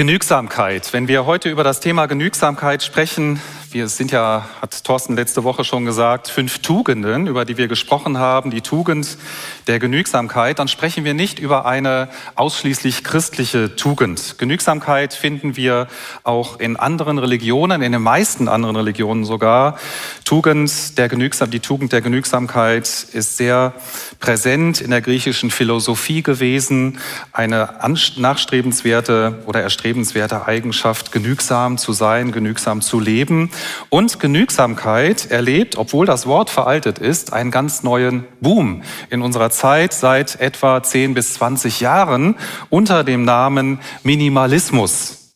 Genügsamkeit. 0.00 0.94
Wenn 0.94 1.08
wir 1.08 1.26
heute 1.26 1.50
über 1.50 1.62
das 1.62 1.80
Thema 1.80 2.06
Genügsamkeit 2.06 2.82
sprechen, 2.82 3.38
wir 3.72 3.88
sind 3.88 4.10
ja, 4.10 4.46
hat 4.60 4.82
Thorsten 4.82 5.14
letzte 5.14 5.44
Woche 5.44 5.62
schon 5.62 5.84
gesagt, 5.84 6.28
fünf 6.28 6.58
Tugenden, 6.58 7.28
über 7.28 7.44
die 7.44 7.56
wir 7.56 7.68
gesprochen 7.68 8.18
haben, 8.18 8.50
die 8.50 8.62
Tugend 8.62 9.16
der 9.68 9.78
Genügsamkeit, 9.78 10.58
dann 10.58 10.66
sprechen 10.66 11.04
wir 11.04 11.14
nicht 11.14 11.38
über 11.38 11.66
eine 11.66 12.08
ausschließlich 12.34 13.04
christliche 13.04 13.76
Tugend. 13.76 14.36
Genügsamkeit 14.38 15.14
finden 15.14 15.56
wir 15.56 15.86
auch 16.24 16.58
in 16.58 16.76
anderen 16.76 17.18
Religionen, 17.18 17.82
in 17.82 17.92
den 17.92 18.02
meisten 18.02 18.48
anderen 18.48 18.74
Religionen 18.74 19.24
sogar. 19.24 19.78
Tugend 20.24 20.98
der 20.98 21.08
Genügsam, 21.08 21.50
die 21.50 21.60
Tugend 21.60 21.92
der 21.92 22.00
Genügsamkeit 22.00 22.88
ist 22.88 23.36
sehr 23.36 23.72
präsent 24.18 24.80
in 24.80 24.90
der 24.90 25.00
griechischen 25.00 25.50
Philosophie 25.50 26.22
gewesen, 26.22 26.98
eine 27.32 27.74
nachstrebenswerte 28.16 29.42
oder 29.46 29.62
erstrebenswerte 29.62 30.46
Eigenschaft, 30.46 31.12
genügsam 31.12 31.78
zu 31.78 31.92
sein, 31.92 32.32
genügsam 32.32 32.80
zu 32.80 32.98
leben. 32.98 33.50
Und 33.88 34.20
Genügsamkeit 34.20 35.30
erlebt, 35.30 35.76
obwohl 35.76 36.06
das 36.06 36.26
Wort 36.26 36.50
veraltet 36.50 36.98
ist, 36.98 37.32
einen 37.32 37.50
ganz 37.50 37.82
neuen 37.82 38.24
Boom 38.40 38.82
in 39.10 39.22
unserer 39.22 39.50
Zeit 39.50 39.92
seit 39.92 40.40
etwa 40.40 40.82
10 40.82 41.14
bis 41.14 41.34
20 41.34 41.80
Jahren 41.80 42.36
unter 42.68 43.04
dem 43.04 43.24
Namen 43.24 43.80
Minimalismus. 44.02 45.34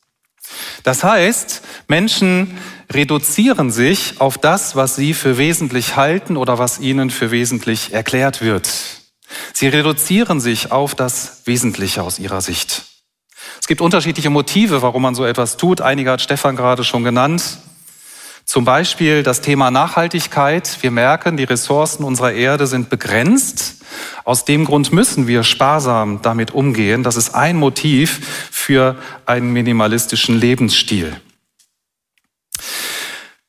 Das 0.83 1.03
heißt, 1.03 1.63
Menschen 1.89 2.59
reduzieren 2.93 3.71
sich 3.71 4.21
auf 4.21 4.39
das, 4.39 4.77
was 4.77 4.97
sie 4.97 5.15
für 5.15 5.39
wesentlich 5.39 5.97
halten 5.97 6.37
oder 6.37 6.59
was 6.59 6.79
ihnen 6.79 7.11
für 7.11 7.31
wesentlich 7.31 7.93
erklärt 7.93 8.43
wird. 8.43 8.69
Sie 9.53 9.69
reduzieren 9.69 10.41
sich 10.41 10.71
auf 10.71 10.95
das 10.95 11.43
Wesentliche 11.45 12.03
aus 12.03 12.19
ihrer 12.19 12.41
Sicht. 12.41 12.85
Es 13.61 13.67
gibt 13.67 13.81
unterschiedliche 13.81 14.31
Motive, 14.31 14.83
warum 14.83 15.03
man 15.03 15.15
so 15.15 15.25
etwas 15.25 15.57
tut. 15.57 15.81
Einige 15.81 16.11
hat 16.11 16.21
Stefan 16.21 16.57
gerade 16.57 16.85
schon 16.85 17.03
genannt. 17.03 17.59
Zum 18.45 18.65
Beispiel 18.65 19.23
das 19.23 19.41
Thema 19.41 19.71
Nachhaltigkeit. 19.71 20.79
Wir 20.83 20.91
merken, 20.91 21.37
die 21.37 21.45
Ressourcen 21.45 22.05
unserer 22.05 22.33
Erde 22.33 22.67
sind 22.67 22.91
begrenzt. 22.91 23.83
Aus 24.25 24.45
dem 24.45 24.67
Grund 24.67 24.93
müssen 24.93 25.27
wir 25.27 25.45
sparsam 25.45 26.21
damit 26.23 26.53
umgehen. 26.53 27.03
Das 27.03 27.17
ist 27.17 27.35
ein 27.35 27.57
Motiv 27.57 28.49
für 28.51 28.97
einen 29.25 29.53
minimalistischen 29.53 30.39
Lebensstil. 30.39 31.21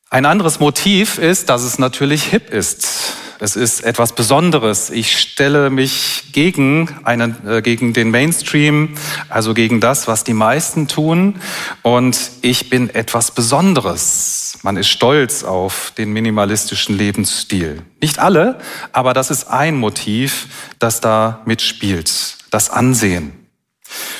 Ein 0.09 0.25
anderes 0.25 0.59
Motiv 0.61 1.17
ist, 1.17 1.49
dass 1.49 1.63
es 1.63 1.77
natürlich 1.77 2.23
hip 2.23 2.49
ist. 2.49 3.17
Es 3.39 3.55
ist 3.57 3.81
etwas 3.81 4.13
Besonderes. 4.13 4.89
Ich 4.89 5.19
stelle 5.19 5.69
mich 5.69 6.25
gegen, 6.31 6.89
einen, 7.03 7.35
äh, 7.45 7.61
gegen 7.61 7.91
den 7.91 8.09
Mainstream, 8.09 8.95
also 9.27 9.53
gegen 9.53 9.81
das, 9.81 10.07
was 10.07 10.23
die 10.23 10.33
meisten 10.33 10.87
tun. 10.87 11.41
Und 11.81 12.17
ich 12.41 12.69
bin 12.69 12.89
etwas 12.89 13.31
Besonderes. 13.31 14.59
Man 14.63 14.77
ist 14.77 14.87
stolz 14.87 15.43
auf 15.43 15.91
den 15.97 16.13
minimalistischen 16.13 16.97
Lebensstil. 16.97 17.81
Nicht 18.01 18.19
alle, 18.19 18.57
aber 18.93 19.13
das 19.13 19.31
ist 19.31 19.49
ein 19.49 19.75
Motiv, 19.75 20.47
das 20.79 21.01
da 21.01 21.41
mitspielt. 21.45 22.37
Das 22.51 22.69
Ansehen. 22.69 23.33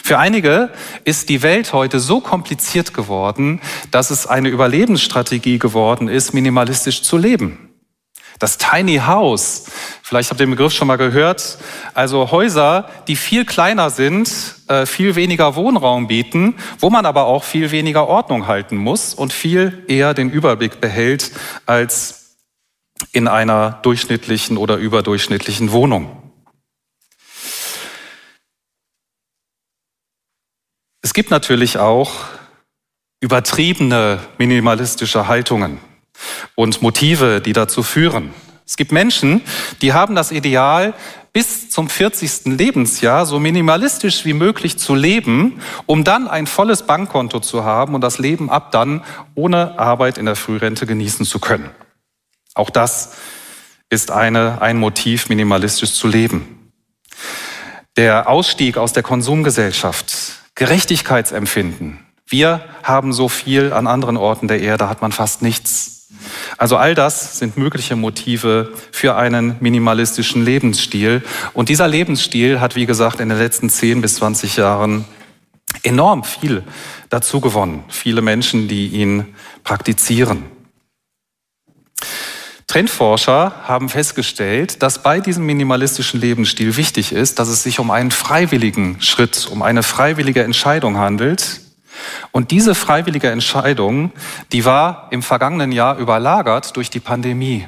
Für 0.03 0.19
einige 0.19 0.69
ist 1.03 1.29
die 1.29 1.41
Welt 1.41 1.73
heute 1.73 2.00
so 2.00 2.19
kompliziert 2.19 2.94
geworden, 2.94 3.62
dass 3.91 4.12
es 4.12 4.28
eine 4.28 4.50
Überlebensstrategie 4.50 5.57
geworden 5.57 6.09
ist, 6.09 6.34
minimalistisch 6.34 7.01
zu 7.01 7.18
leben. 7.18 7.64
Das 8.40 8.57
Tiny 8.57 8.97
House, 8.97 9.66
vielleicht 10.03 10.29
habt 10.29 10.41
ihr 10.41 10.46
den 10.46 10.51
Begriff 10.51 10.73
schon 10.73 10.88
mal 10.88 10.97
gehört, 10.97 11.57
also 11.94 12.31
Häuser, 12.31 12.90
die 13.07 13.16
viel 13.16 13.46
kleiner 13.46 13.90
sind, 13.90 14.56
äh, 14.68 14.85
viel 14.85 15.16
weniger 15.16 15.56
Wohnraum 15.56 16.07
bieten, 16.07 16.56
wo 16.79 16.90
man 16.90 17.06
aber 17.06 17.25
auch 17.25 17.45
viel 17.45 17.72
weniger 17.72 18.07
Ordnung 18.07 18.47
halten 18.47 18.75
muss 18.75 19.13
und 19.13 19.31
viel 19.31 19.85
eher 19.88 20.13
den 20.13 20.29
Überblick 20.29 20.81
behält 20.81 21.31
als 21.66 22.35
in 23.13 23.28
einer 23.28 23.79
durchschnittlichen 23.84 24.57
oder 24.57 24.78
überdurchschnittlichen 24.78 25.72
Wohnung. 25.72 26.22
Es 31.01 31.13
gibt 31.13 31.31
natürlich 31.31 31.78
auch 31.78 32.12
übertriebene 33.22 34.19
minimalistische 34.38 35.28
Haltungen 35.29 35.79
und 36.55 36.81
Motive, 36.81 37.41
die 37.41 37.53
dazu 37.53 37.83
führen. 37.83 38.33
Es 38.65 38.77
gibt 38.77 38.91
Menschen, 38.91 39.41
die 39.81 39.93
haben 39.93 40.15
das 40.15 40.31
Ideal, 40.31 40.93
bis 41.33 41.69
zum 41.69 41.89
40. 41.89 42.45
Lebensjahr 42.45 43.25
so 43.25 43.39
minimalistisch 43.39 44.23
wie 44.23 44.33
möglich 44.33 44.79
zu 44.79 44.95
leben, 44.95 45.61
um 45.85 46.05
dann 46.05 46.29
ein 46.29 46.47
volles 46.47 46.83
Bankkonto 46.83 47.41
zu 47.41 47.65
haben 47.65 47.93
und 47.93 48.01
das 48.01 48.19
Leben 48.19 48.49
ab 48.49 48.71
dann 48.71 49.03
ohne 49.35 49.77
Arbeit 49.77 50.17
in 50.17 50.25
der 50.25 50.37
Frührente 50.37 50.85
genießen 50.85 51.25
zu 51.25 51.39
können. 51.39 51.69
Auch 52.53 52.69
das 52.69 53.15
ist 53.89 54.11
eine, 54.11 54.61
ein 54.61 54.77
Motiv, 54.77 55.27
minimalistisch 55.27 55.93
zu 55.93 56.07
leben. 56.07 56.71
Der 57.97 58.29
Ausstieg 58.29 58.77
aus 58.77 58.93
der 58.93 59.03
Konsumgesellschaft, 59.03 60.15
Gerechtigkeitsempfinden. 60.55 61.99
Wir 62.27 62.63
haben 62.81 63.13
so 63.13 63.29
viel, 63.29 63.73
an 63.73 63.87
anderen 63.87 64.17
Orten 64.17 64.47
der 64.47 64.61
Erde 64.61 64.89
hat 64.89 65.01
man 65.01 65.11
fast 65.11 65.41
nichts. 65.41 65.94
Also 66.57 66.77
all 66.77 66.95
das 66.95 67.39
sind 67.39 67.57
mögliche 67.57 67.95
Motive 67.95 68.71
für 68.91 69.16
einen 69.16 69.57
minimalistischen 69.59 70.45
Lebensstil. 70.45 71.21
Und 71.53 71.69
dieser 71.69 71.88
Lebensstil 71.88 72.59
hat, 72.59 72.75
wie 72.75 72.85
gesagt, 72.85 73.19
in 73.19 73.29
den 73.29 73.38
letzten 73.38 73.69
10 73.69 74.01
bis 74.01 74.15
20 74.15 74.57
Jahren 74.57 75.05
enorm 75.83 76.23
viel 76.23 76.63
dazu 77.09 77.41
gewonnen. 77.41 77.83
Viele 77.89 78.21
Menschen, 78.21 78.67
die 78.67 78.88
ihn 78.88 79.35
praktizieren. 79.63 80.44
Trendforscher 82.67 83.53
haben 83.63 83.89
festgestellt, 83.89 84.81
dass 84.81 85.03
bei 85.03 85.19
diesem 85.19 85.45
minimalistischen 85.45 86.19
Lebensstil 86.19 86.77
wichtig 86.77 87.11
ist, 87.11 87.39
dass 87.39 87.47
es 87.47 87.63
sich 87.63 87.79
um 87.79 87.91
einen 87.91 88.11
freiwilligen 88.11 89.01
Schritt, 89.01 89.47
um 89.51 89.61
eine 89.61 89.83
freiwillige 89.83 90.44
Entscheidung 90.44 90.97
handelt, 90.97 91.61
und 92.31 92.51
diese 92.51 92.75
freiwillige 92.75 93.29
Entscheidung, 93.29 94.11
die 94.51 94.66
war 94.66 95.07
im 95.11 95.23
vergangenen 95.23 95.71
Jahr 95.71 95.97
überlagert 95.97 96.75
durch 96.75 96.89
die 96.89 96.99
Pandemie. 96.99 97.67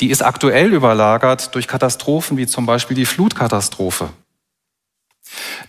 Die 0.00 0.10
ist 0.10 0.22
aktuell 0.22 0.72
überlagert 0.72 1.54
durch 1.54 1.68
Katastrophen 1.68 2.36
wie 2.36 2.46
zum 2.46 2.66
Beispiel 2.66 2.96
die 2.96 3.06
Flutkatastrophe. 3.06 4.10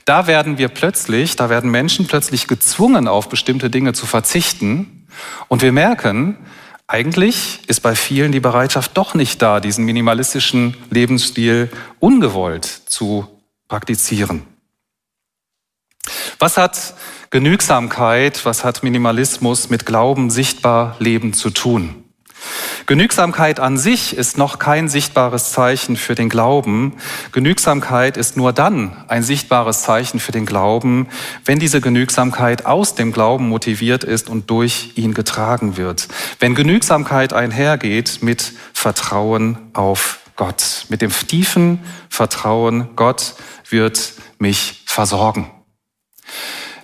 Da 0.06 0.28
werden 0.28 0.58
wir 0.58 0.70
plötzlich, 0.70 1.36
da 1.36 1.50
werden 1.50 1.70
Menschen 1.70 2.08
plötzlich 2.08 2.48
gezwungen, 2.48 3.08
auf 3.08 3.30
bestimmte 3.30 3.70
Dinge 3.70 3.94
zu 3.94 4.06
verzichten. 4.06 5.08
Und 5.48 5.62
wir 5.62 5.72
merken, 5.72 6.38
eigentlich 6.88 7.60
ist 7.68 7.82
bei 7.82 7.96
vielen 7.96 8.32
die 8.32 8.40
Bereitschaft 8.40 8.98
doch 8.98 9.14
nicht 9.14 9.42
da, 9.42 9.60
diesen 9.60 9.86
minimalistischen 9.86 10.76
Lebensstil 10.90 11.70
ungewollt 12.00 12.66
zu 12.66 13.28
praktizieren. 13.68 14.46
Was 16.40 16.58
hat 16.58 16.96
Genügsamkeit, 17.34 18.44
was 18.44 18.66
hat 18.66 18.84
Minimalismus 18.84 19.70
mit 19.70 19.86
Glauben 19.86 20.30
sichtbar 20.30 20.98
Leben 21.00 21.32
zu 21.32 21.50
tun? 21.50 22.04
Genügsamkeit 22.88 23.62
an 23.62 23.78
sich 23.78 24.18
ist 24.18 24.38
noch 24.38 24.60
kein 24.60 24.90
sichtbares 24.90 25.54
Zeichen 25.54 25.96
für 25.96 26.14
den 26.14 26.28
Glauben. 26.28 26.98
Genügsamkeit 27.32 28.18
ist 28.18 28.36
nur 28.36 28.52
dann 28.52 29.06
ein 29.08 29.24
sichtbares 29.24 29.82
Zeichen 29.84 30.20
für 30.20 30.34
den 30.34 30.46
Glauben, 30.46 31.08
wenn 31.46 31.58
diese 31.58 31.80
Genügsamkeit 31.80 32.66
aus 32.66 32.96
dem 32.96 33.14
Glauben 33.14 33.48
motiviert 33.48 34.04
ist 34.04 34.30
und 34.30 34.50
durch 34.50 34.92
ihn 34.96 35.14
getragen 35.14 35.78
wird. 35.78 36.10
Wenn 36.42 36.54
Genügsamkeit 36.54 37.32
einhergeht 37.32 38.20
mit 38.20 38.52
Vertrauen 38.74 39.58
auf 39.72 40.20
Gott, 40.36 40.86
mit 40.90 41.02
dem 41.02 41.12
tiefen 41.12 41.80
Vertrauen, 42.10 42.90
Gott 42.98 43.36
wird 43.70 44.16
mich 44.38 44.84
versorgen 44.86 45.50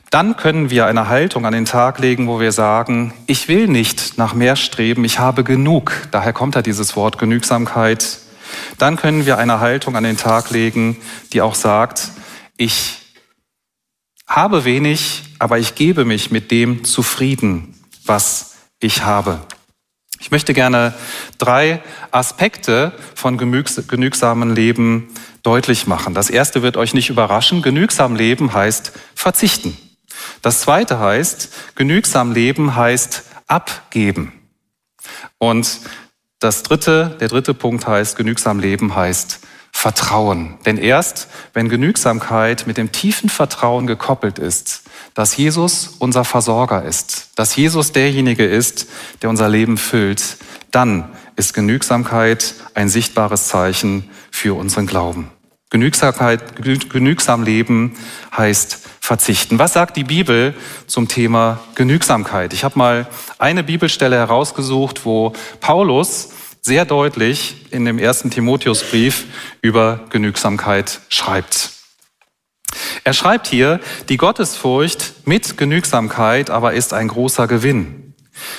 dann 0.10 0.38
können 0.38 0.70
wir 0.70 0.86
eine 0.86 1.10
Haltung 1.10 1.46
an 1.46 1.54
den 1.54 1.66
Tag 1.66 2.00
legen, 2.00 2.28
wo 2.28 2.40
wir 2.40 2.52
sagen, 2.52 3.14
ich 3.26 3.48
will 3.48 3.68
nicht 3.68 4.18
nach 4.18 4.34
mehr 4.34 4.56
streben, 4.56 5.04
ich 5.04 5.20
habe 5.20 5.44
genug. 5.44 6.08
Daher 6.12 6.34
kommt 6.34 6.56
ja 6.56 6.62
dieses 6.62 6.96
Wort 6.96 7.18
Genügsamkeit. 7.18 8.20
Dann 8.78 8.96
können 8.96 9.26
wir 9.26 9.38
eine 9.38 9.60
Haltung 9.60 9.98
an 9.98 10.04
den 10.04 10.18
Tag 10.18 10.52
legen, 10.52 10.98
die 11.34 11.42
auch 11.42 11.56
sagt, 11.56 12.10
ich 12.56 13.02
Habe 14.30 14.66
wenig, 14.66 15.24
aber 15.40 15.58
ich 15.58 15.76
gebe 15.76 16.04
mich 16.04 16.32
mit 16.32 16.52
dem 16.52 16.84
zufrieden, 16.84 17.74
was 18.06 18.56
ich 18.82 19.04
habe. 19.04 19.40
Ich 20.20 20.32
möchte 20.32 20.54
gerne 20.54 20.94
drei 21.38 21.82
Aspekte 22.12 22.92
von 23.16 23.38
genügsamen 23.38 24.54
Leben 24.54 25.08
deutlich 25.44 25.88
machen. 25.88 26.14
Das 26.14 26.30
erste 26.30 26.62
wird 26.62 26.76
euch 26.76 26.94
nicht 26.94 27.10
überraschen. 27.10 27.62
Genügsam 27.62 28.16
leben 28.16 28.54
heißt 28.54 28.92
verzichten. 29.16 29.78
Das 30.42 30.62
zweite 30.62 31.00
heißt, 31.00 31.76
genügsam 31.76 32.32
leben 32.32 32.76
heißt 32.76 33.24
abgeben. 33.48 34.34
Und 35.38 35.80
das 36.40 36.64
dritte, 36.64 37.18
der 37.20 37.30
dritte 37.30 37.54
Punkt 37.54 37.88
heißt, 37.88 38.16
genügsam 38.16 38.60
leben 38.60 38.96
heißt 38.96 39.40
Vertrauen. 39.72 40.58
Denn 40.66 40.78
erst 40.78 41.28
wenn 41.54 41.70
Genügsamkeit 41.70 42.66
mit 42.68 42.78
dem 42.78 42.92
tiefen 42.92 43.30
Vertrauen 43.30 43.86
gekoppelt 43.86 44.40
ist, 44.40 44.84
dass 45.14 45.38
Jesus 45.38 45.96
unser 46.00 46.26
Versorger 46.26 46.84
ist, 46.84 47.30
dass 47.36 47.56
Jesus 47.56 47.92
derjenige 47.92 48.46
ist, 48.46 48.88
der 49.22 49.30
unser 49.30 49.50
Leben 49.50 49.78
füllt, 49.78 50.38
dann 50.72 51.12
ist 51.36 51.54
Genügsamkeit 51.54 52.56
ein 52.74 52.90
sichtbares 52.90 53.48
Zeichen 53.48 54.10
für 54.32 54.58
unseren 54.58 54.88
Glauben. 54.88 55.30
Genügsamkeit, 55.70 56.56
genügsam 56.56 57.44
leben 57.44 57.96
heißt 58.36 58.80
verzichten. 59.08 59.58
Was 59.58 59.72
sagt 59.72 59.96
die 59.96 60.04
Bibel 60.04 60.54
zum 60.86 61.08
Thema 61.08 61.60
Genügsamkeit? 61.76 62.52
Ich 62.52 62.66
habe 62.66 62.78
mal 62.78 63.08
eine 63.40 63.64
Bibelstelle 63.64 64.18
herausgesucht, 64.18 65.06
wo 65.06 65.32
Paulus 65.62 66.32
sehr 66.62 66.84
deutlich 66.84 67.68
in 67.72 67.86
dem 67.86 68.00
ersten 68.00 68.32
Timotheusbrief 68.32 69.26
über 69.62 70.02
Genügsamkeit 70.10 71.00
schreibt. 71.08 71.70
Er 73.06 73.14
schreibt 73.14 73.48
hier, 73.48 73.80
die 74.10 74.18
Gottesfurcht 74.18 75.14
mit 75.26 75.58
Genügsamkeit 75.58 76.50
aber 76.50 76.74
ist 76.74 76.94
ein 76.94 77.08
großer 77.08 77.48
Gewinn. 77.48 78.14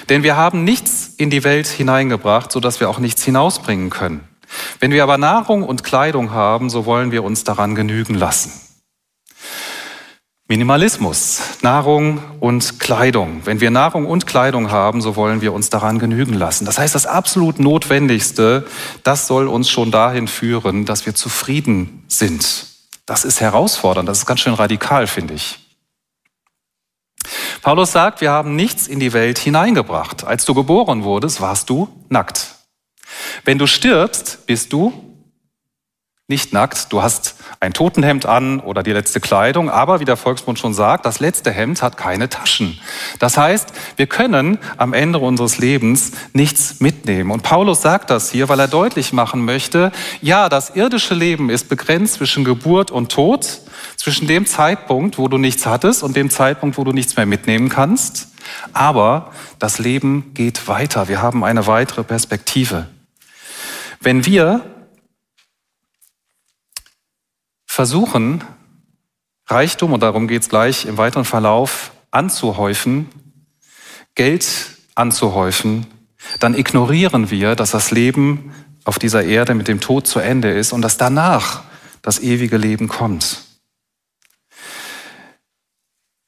Denn 0.09 0.23
wir 0.23 0.37
haben 0.37 0.65
nichts 0.65 1.12
in 1.19 1.29
die 1.29 1.45
Welt 1.45 1.67
hineingebracht, 1.67 2.50
sodass 2.50 2.81
wir 2.81 2.89
auch 2.89 3.00
nichts 3.00 3.23
hinausbringen 3.23 3.91
können. 3.91 4.27
Wenn 4.81 4.93
wir 4.93 5.03
aber 5.03 5.19
Nahrung 5.19 5.62
und 5.62 5.85
Kleidung 5.85 6.31
haben, 6.31 6.71
so 6.71 6.87
wollen 6.87 7.12
wir 7.12 7.23
uns 7.23 7.45
daran 7.45 7.75
genügen 7.75 8.15
lassen. 8.15 8.68
Minimalismus, 10.50 11.43
Nahrung 11.61 12.23
und 12.41 12.81
Kleidung. 12.81 13.43
Wenn 13.45 13.61
wir 13.61 13.71
Nahrung 13.71 14.06
und 14.06 14.27
Kleidung 14.27 14.71
haben, 14.71 15.03
so 15.03 15.15
wollen 15.15 15.43
wir 15.43 15.53
uns 15.53 15.69
daran 15.69 15.99
genügen 15.99 16.33
lassen. 16.33 16.65
Das 16.65 16.79
heißt, 16.79 16.95
das 16.95 17.05
absolut 17.05 17.61
Notwendigste, 17.61 18.67
das 19.03 19.27
soll 19.27 19.47
uns 19.47 19.69
schon 19.69 19.91
dahin 19.91 20.27
führen, 20.27 20.87
dass 20.87 21.05
wir 21.05 21.15
zufrieden 21.15 22.03
sind. 22.09 22.67
Das 23.05 23.27
ist 23.27 23.43
herausfordernd, 23.43 24.09
das 24.09 24.21
ist 24.21 24.27
ganz 24.27 24.41
schön 24.41 24.55
radikal, 24.55 25.06
finde 25.06 25.35
ich. 25.35 25.59
Paulus 27.61 27.93
sagt, 27.93 28.23
wir 28.23 28.31
haben 28.31 28.56
nichts 28.56 28.87
in 28.87 29.00
die 29.00 29.12
Welt 29.12 29.39
hineingebracht. 29.39 30.25
Als 30.25 30.47
du 30.47 30.55
geboren 30.55 31.05
wurdest, 31.05 31.43
warst 31.43 31.69
du 31.69 31.89
nackt. 32.09 32.55
Wenn 33.45 33.59
du 33.59 33.67
stirbst, 33.67 34.47
bist 34.47 34.73
du 34.73 35.07
nicht 36.30 36.52
nackt. 36.52 36.92
Du 36.92 37.02
hast 37.02 37.36
ein 37.58 37.72
Totenhemd 37.72 38.26
an 38.26 38.60
oder 38.60 38.82
die 38.82 38.92
letzte 38.92 39.19
Kleidung, 39.19 39.70
aber 39.70 39.98
wie 39.98 40.04
der 40.04 40.19
Volksmund 40.19 40.58
schon 40.58 40.75
sagt, 40.75 41.06
das 41.06 41.20
letzte 41.20 41.50
Hemd 41.50 41.80
hat 41.80 41.96
keine 41.96 42.28
Taschen. 42.28 42.78
Das 43.19 43.38
heißt, 43.38 43.72
wir 43.96 44.06
können 44.06 44.58
am 44.76 44.92
Ende 44.92 45.20
unseres 45.20 45.56
Lebens 45.56 46.12
nichts 46.34 46.80
mitnehmen. 46.80 47.30
Und 47.30 47.44
Paulus 47.44 47.80
sagt 47.80 48.10
das 48.10 48.30
hier, 48.30 48.50
weil 48.50 48.60
er 48.60 48.69
deutlich 48.69 49.14
machen 49.14 49.46
möchte, 49.46 49.90
ja, 50.20 50.50
das 50.50 50.76
irdische 50.76 51.14
Leben 51.14 51.48
ist 51.48 51.70
begrenzt 51.70 52.14
zwischen 52.14 52.44
Geburt 52.44 52.90
und 52.90 53.10
Tod, 53.10 53.62
zwischen 53.96 54.28
dem 54.28 54.44
Zeitpunkt, 54.44 55.16
wo 55.16 55.28
du 55.28 55.38
nichts 55.38 55.64
hattest 55.64 56.02
und 56.02 56.14
dem 56.14 56.28
Zeitpunkt, 56.28 56.76
wo 56.76 56.84
du 56.84 56.92
nichts 56.92 57.16
mehr 57.16 57.25
mitnehmen 57.25 57.70
kannst. 57.70 58.28
Aber 58.75 59.32
das 59.58 59.78
Leben 59.78 60.32
geht 60.34 60.69
weiter. 60.69 61.08
Wir 61.08 61.22
haben 61.22 61.42
eine 61.42 61.66
weitere 61.66 62.04
Perspektive. 62.04 62.86
Wenn 64.00 64.26
wir 64.26 64.62
versuchen, 67.78 68.42
Reichtum, 69.46 69.92
und 69.92 70.02
darum 70.02 70.26
geht 70.26 70.42
es 70.42 70.48
gleich 70.48 70.84
im 70.86 70.96
weiteren 70.96 71.25
Verlauf, 71.25 71.92
anzuhäufen, 72.10 73.08
Geld 74.16 74.48
anzuhäufen, 74.96 75.86
dann 76.40 76.54
ignorieren 76.54 77.30
wir, 77.30 77.54
dass 77.54 77.70
das 77.70 77.92
Leben 77.92 78.52
auf 78.82 78.98
dieser 78.98 79.22
Erde 79.22 79.54
mit 79.54 79.69
dem 79.69 79.78
Tod 79.78 80.08
zu 80.08 80.19
Ende 80.19 80.50
ist 80.50 80.72
und 80.72 80.82
dass 80.82 80.96
danach 80.96 81.62
das 82.02 82.19
ewige 82.19 82.56
Leben 82.56 82.88
kommt. 82.88 83.44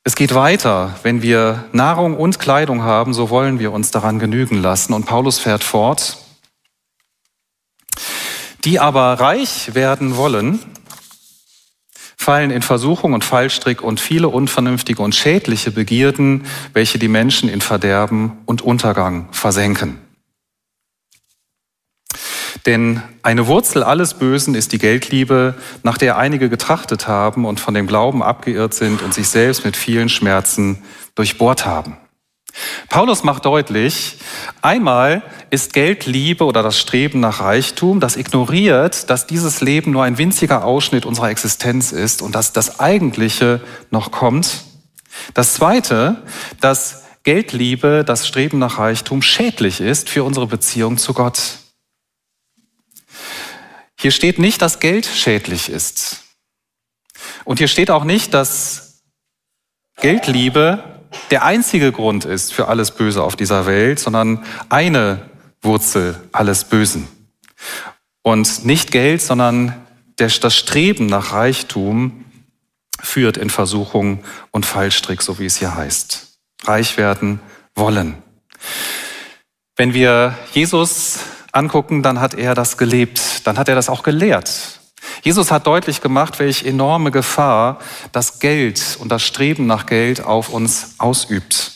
Es 0.05 0.14
geht 0.14 0.37
weiter. 0.37 0.94
Wenn 1.02 1.20
wir 1.20 1.64
Nahrung 1.73 2.17
und 2.17 2.38
Kleidung 2.38 2.85
haben, 2.85 3.12
so 3.12 3.29
wollen 3.29 3.58
wir 3.58 3.73
uns 3.73 3.91
daran 3.91 4.20
genügen 4.20 4.62
lassen. 4.62 4.93
Und 4.93 5.05
Paulus 5.05 5.41
fährt 5.41 5.64
fort. 5.64 6.17
Die 8.64 8.79
aber 8.79 9.14
reich 9.14 9.75
werden 9.75 10.17
wollen, 10.17 10.61
fallen 12.21 12.51
in 12.51 12.61
Versuchung 12.61 13.15
und 13.15 13.25
Fallstrick 13.25 13.81
und 13.81 13.99
viele 13.99 14.29
unvernünftige 14.29 15.01
und 15.01 15.15
schädliche 15.15 15.71
Begierden, 15.71 16.45
welche 16.75 16.99
die 16.99 17.09
Menschen 17.09 17.49
in 17.49 17.63
Verderben 17.63 18.33
und 18.45 18.61
Untergang 18.61 19.29
versenken. 19.31 19.97
Denn 22.67 23.01
eine 23.23 23.47
Wurzel 23.47 23.83
alles 23.83 24.13
Bösen 24.13 24.55
ist 24.55 24.73
die 24.73 24.79
Geldliebe, 24.79 25.55
nach 25.83 25.97
der 25.97 26.19
einige 26.19 26.51
getrachtet 26.51 27.09
haben 27.09 27.47
und 27.47 27.59
von 27.59 27.73
dem 27.73 27.87
Glauben 27.87 28.23
abgeirrt 28.23 28.75
sind 28.75 29.01
und 29.01 29.15
sich 29.15 29.29
selbst 29.29 29.65
mit 29.65 29.75
vielen 29.75 30.11
Schmerzen 30.11 30.83
durchbohrt 31.15 31.65
haben. 31.65 31.97
Paulus 32.88 33.23
macht 33.23 33.44
deutlich, 33.44 34.19
einmal 34.62 35.23
ist 35.50 35.73
Geldliebe 35.73 36.44
oder 36.44 36.62
das 36.62 36.79
Streben 36.79 37.20
nach 37.20 37.41
Reichtum, 37.41 38.00
das 38.00 38.17
ignoriert, 38.17 39.08
dass 39.08 39.26
dieses 39.26 39.61
Leben 39.61 39.93
nur 39.93 40.05
ein 40.05 40.19
winziger 40.19 40.64
Ausschnitt 40.64 41.06
unserer 41.06 41.31
Existenz 41.31 41.93
ist 41.93 42.23
und 42.23 42.35
dass 42.35 42.52
das 42.52 42.81
Eigentliche 42.81 43.61
noch 43.91 44.11
kommt. 44.11 44.64
Das 45.35 45.55
Zweite, 45.55 46.23
dass 46.61 47.05
Geldliebe, 47.23 48.05
das 48.05 48.26
Streben 48.26 48.58
nach 48.58 48.79
Reichtum 48.79 49.23
schädlich 49.23 49.81
ist 49.81 50.08
für 50.08 50.25
unsere 50.25 50.47
Beziehung 50.47 50.99
zu 50.99 51.12
Gott. 51.12 51.58
Hier 53.99 54.11
steht 54.11 54.38
nicht, 54.38 54.62
dass 54.62 54.80
Geld 54.80 55.04
schädlich 55.04 55.69
ist. 55.69 56.25
Und 57.45 57.59
hier 57.59 57.69
steht 57.69 57.90
auch 57.90 58.04
nicht, 58.04 58.33
dass 58.33 59.02
Geldliebe 60.00 61.00
der 61.31 61.45
einzige 61.45 61.93
Grund 61.93 62.25
ist 62.25 62.52
für 62.52 62.69
alles 62.69 62.93
Böse 62.93 63.23
auf 63.23 63.37
dieser 63.37 63.67
Welt, 63.67 63.99
sondern 63.99 64.45
eine 64.69 65.31
Wurzel 65.62 66.21
alles 66.33 66.64
Bösen. 66.64 67.09
Und 68.23 68.64
nicht 68.64 68.93
Geld, 68.93 69.23
sondern 69.23 69.75
das 70.17 70.55
Streben 70.55 71.07
nach 71.07 71.33
Reichtum 71.33 72.25
führt 73.00 73.37
in 73.37 73.50
Versuchung 73.50 74.23
und 74.50 74.67
Fallstrick, 74.67 75.23
so 75.23 75.38
wie 75.38 75.47
es 75.47 75.57
hier 75.57 75.75
heißt. 75.75 76.29
Reich 76.64 76.97
werden 76.97 77.40
wollen. 77.75 78.17
Wenn 79.76 79.95
wir 79.95 80.37
Jesus 80.52 81.21
angucken, 81.52 82.02
dann 82.02 82.21
hat 82.21 82.35
er 82.35 82.55
das 82.55 82.76
gelebt, 82.76 83.47
dann 83.47 83.57
hat 83.59 83.69
er 83.69 83.75
das 83.75 83.88
auch 83.88 84.02
gelehrt. 84.02 84.80
Jesus 85.23 85.50
hat 85.50 85.66
deutlich 85.66 86.00
gemacht, 86.00 86.38
welche 86.38 86.66
enorme 86.66 87.11
Gefahr 87.11 87.78
das 88.12 88.38
Geld 88.38 88.99
und 89.00 89.11
das 89.11 89.23
Streben 89.23 89.66
nach 89.66 89.87
Geld 89.87 90.25
auf 90.25 90.49
uns 90.50 90.95
ausübt. 90.99 91.73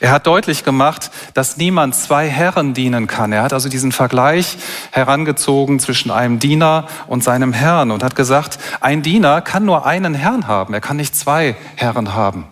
Er 0.00 0.12
hat 0.12 0.26
deutlich 0.26 0.64
gemacht, 0.64 1.10
dass 1.34 1.56
niemand 1.56 1.94
zwei 1.94 2.28
Herren 2.28 2.74
dienen 2.74 3.06
kann. 3.06 3.32
Er 3.32 3.42
hat 3.42 3.52
also 3.52 3.68
diesen 3.68 3.92
Vergleich 3.92 4.56
herangezogen 4.92 5.80
zwischen 5.80 6.10
einem 6.10 6.38
Diener 6.38 6.86
und 7.08 7.24
seinem 7.24 7.52
Herrn 7.52 7.90
und 7.90 8.02
hat 8.02 8.14
gesagt, 8.14 8.58
ein 8.80 9.02
Diener 9.02 9.40
kann 9.40 9.64
nur 9.64 9.86
einen 9.86 10.14
Herrn 10.14 10.46
haben, 10.46 10.74
er 10.74 10.80
kann 10.80 10.96
nicht 10.96 11.16
zwei 11.16 11.56
Herren 11.76 12.14
haben. 12.14 12.46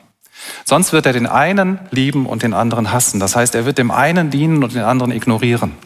Sonst 0.65 0.93
wird 0.93 1.07
er 1.07 1.13
den 1.13 1.27
einen 1.27 1.79
lieben 1.91 2.27
und 2.27 2.43
den 2.43 2.55
anderen 2.55 2.93
hassen. 2.93 3.21
Das 3.21 3.37
heißt, 3.37 3.55
er 3.55 3.65
wird 3.65 3.79
dem 3.79 3.93
einen 3.93 4.31
dienen 4.31 4.65
und 4.65 4.75
den 4.75 4.83
anderen 4.83 5.13
ignorieren. 5.13 5.77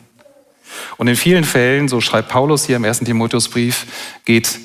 Und 0.97 1.09
in 1.09 1.17
vielen 1.17 1.45
Fällen, 1.45 1.89
so 1.89 2.01
schreibt 2.01 2.29
Paulus 2.29 2.65
hier 2.67 2.77
im 2.77 2.85
ersten 2.85 3.05
Timotheusbrief, 3.05 3.87
geht 4.25 4.59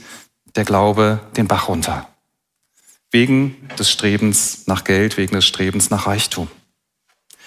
der 0.56 0.66
Glaube 0.66 1.20
den 1.38 1.48
Bach 1.48 1.68
runter. 1.68 2.08
Wegen 3.12 3.70
des 3.78 3.92
Strebens 3.92 4.68
nach 4.68 4.84
Geld, 4.84 5.18
wegen 5.18 5.36
des 5.36 5.46
Strebens 5.46 5.90
nach 5.90 6.08
Reichtum. 6.08 6.48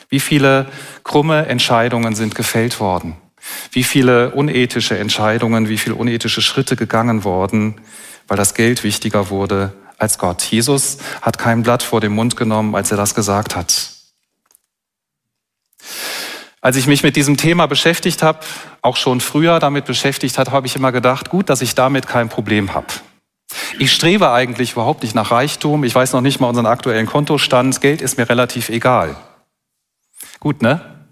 Wie 0.08 0.20
viele 0.20 0.66
krumme 1.02 1.46
Entscheidungen 1.46 2.14
sind 2.14 2.34
gefällt 2.34 2.80
worden? 2.80 3.16
Wie 3.72 3.84
viele 3.84 4.30
unethische 4.30 4.98
Entscheidungen, 4.98 5.68
wie 5.68 5.78
viele 5.78 5.94
unethische 5.96 6.42
Schritte 6.42 6.76
gegangen 6.76 7.24
worden, 7.24 7.80
weil 8.28 8.36
das 8.36 8.54
Geld 8.54 8.84
wichtiger 8.84 9.30
wurde 9.30 9.74
als 9.98 10.18
Gott. 10.18 10.42
Jesus 10.42 10.98
hat 11.22 11.38
kein 11.38 11.62
Blatt 11.62 11.82
vor 11.82 12.00
den 12.00 12.12
Mund 12.12 12.36
genommen, 12.36 12.74
als 12.74 12.90
er 12.90 12.96
das 12.96 13.14
gesagt 13.14 13.56
hat. 13.56 13.93
Als 16.64 16.76
ich 16.76 16.86
mich 16.86 17.02
mit 17.02 17.14
diesem 17.14 17.36
Thema 17.36 17.66
beschäftigt 17.66 18.22
habe, 18.22 18.38
auch 18.80 18.96
schon 18.96 19.20
früher 19.20 19.58
damit 19.58 19.84
beschäftigt 19.84 20.38
hat, 20.38 20.50
habe 20.50 20.66
ich 20.66 20.74
immer 20.74 20.92
gedacht, 20.92 21.28
gut, 21.28 21.50
dass 21.50 21.60
ich 21.60 21.74
damit 21.74 22.06
kein 22.06 22.30
Problem 22.30 22.72
habe. 22.72 22.86
Ich 23.78 23.92
strebe 23.92 24.32
eigentlich 24.32 24.72
überhaupt 24.72 25.02
nicht 25.02 25.14
nach 25.14 25.30
Reichtum. 25.30 25.84
Ich 25.84 25.94
weiß 25.94 26.14
noch 26.14 26.22
nicht 26.22 26.40
mal 26.40 26.48
unseren 26.48 26.64
aktuellen 26.64 27.04
Kontostand. 27.04 27.82
Geld 27.82 28.00
ist 28.00 28.16
mir 28.16 28.30
relativ 28.30 28.70
egal. 28.70 29.14
Gut, 30.40 30.62
ne? 30.62 31.04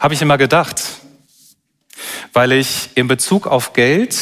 Habe 0.00 0.14
ich 0.14 0.22
immer 0.22 0.38
gedacht. 0.38 0.82
Weil 2.32 2.50
ich 2.50 2.90
in 2.96 3.06
Bezug 3.06 3.46
auf 3.46 3.74
Geld 3.74 4.16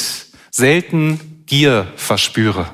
selten 0.50 1.44
Gier 1.46 1.86
verspüre. 1.96 2.66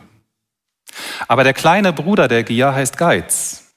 Aber 1.29 1.45
der 1.45 1.55
kleine 1.55 1.93
Bruder 1.93 2.27
der 2.27 2.43
Gier 2.43 2.75
heißt 2.75 2.99
Geiz. 2.99 3.73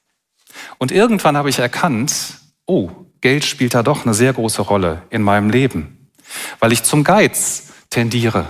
Und 0.78 0.90
irgendwann 0.90 1.36
habe 1.36 1.50
ich 1.50 1.60
erkannt, 1.60 2.34
oh, 2.66 2.90
Geld 3.20 3.44
spielt 3.44 3.74
da 3.74 3.82
doch 3.82 4.04
eine 4.04 4.14
sehr 4.14 4.32
große 4.32 4.62
Rolle 4.62 5.02
in 5.10 5.22
meinem 5.22 5.50
Leben, 5.50 6.08
weil 6.58 6.72
ich 6.72 6.82
zum 6.82 7.04
Geiz 7.04 7.68
tendiere. 7.90 8.46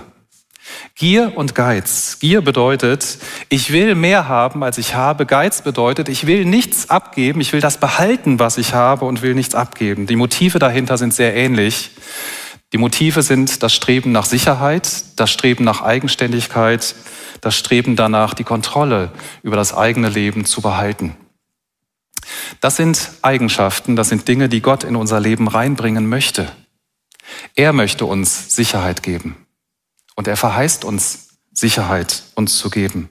Gier 0.95 1.33
und 1.35 1.55
Geiz. 1.55 2.19
Gier 2.19 2.41
bedeutet, 2.41 3.17
ich 3.49 3.71
will 3.71 3.95
mehr 3.95 4.27
haben, 4.27 4.63
als 4.63 4.77
ich 4.77 4.95
habe. 4.95 5.25
Geiz 5.25 5.61
bedeutet, 5.61 6.09
ich 6.09 6.27
will 6.27 6.45
nichts 6.45 6.89
abgeben, 6.89 7.41
ich 7.41 7.53
will 7.53 7.61
das 7.61 7.77
behalten, 7.77 8.39
was 8.39 8.57
ich 8.57 8.73
habe 8.73 9.05
und 9.05 9.21
will 9.21 9.33
nichts 9.33 9.55
abgeben. 9.55 10.05
Die 10.05 10.15
Motive 10.15 10.59
dahinter 10.59 10.97
sind 10.97 11.13
sehr 11.13 11.35
ähnlich. 11.35 11.91
Die 12.73 12.77
Motive 12.77 13.21
sind 13.21 13.63
das 13.63 13.73
Streben 13.73 14.11
nach 14.11 14.25
Sicherheit, 14.25 15.03
das 15.17 15.31
Streben 15.31 15.63
nach 15.63 15.81
Eigenständigkeit, 15.81 16.95
das 17.41 17.57
Streben 17.57 17.95
danach, 17.95 18.33
die 18.33 18.43
Kontrolle 18.43 19.11
über 19.43 19.55
das 19.55 19.73
eigene 19.73 20.07
Leben 20.07 20.45
zu 20.45 20.61
behalten. 20.61 21.15
Das 22.59 22.75
sind 22.75 23.11
Eigenschaften, 23.21 23.95
das 23.95 24.09
sind 24.09 24.27
Dinge, 24.27 24.49
die 24.49 24.61
Gott 24.61 24.83
in 24.83 24.95
unser 24.95 25.19
Leben 25.19 25.47
reinbringen 25.47 26.07
möchte. 26.07 26.51
Er 27.55 27.73
möchte 27.73 28.05
uns 28.05 28.55
Sicherheit 28.55 29.03
geben. 29.03 29.47
Und 30.15 30.27
er 30.27 30.37
verheißt 30.37 30.83
uns 30.83 31.29
Sicherheit 31.53 32.23
uns 32.35 32.57
zu 32.57 32.69
geben. 32.69 33.09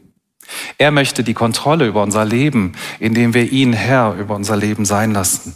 Er 0.79 0.91
möchte 0.91 1.25
die 1.25 1.35
Kontrolle 1.35 1.87
über 1.87 2.03
unser 2.03 2.25
Leben, 2.25 2.73
indem 2.99 3.35
wir 3.35 3.51
ihn 3.51 3.73
Herr 3.73 4.15
über 4.15 4.35
unser 4.35 4.57
Leben 4.57 4.85
sein 4.85 5.13
lassen. 5.13 5.55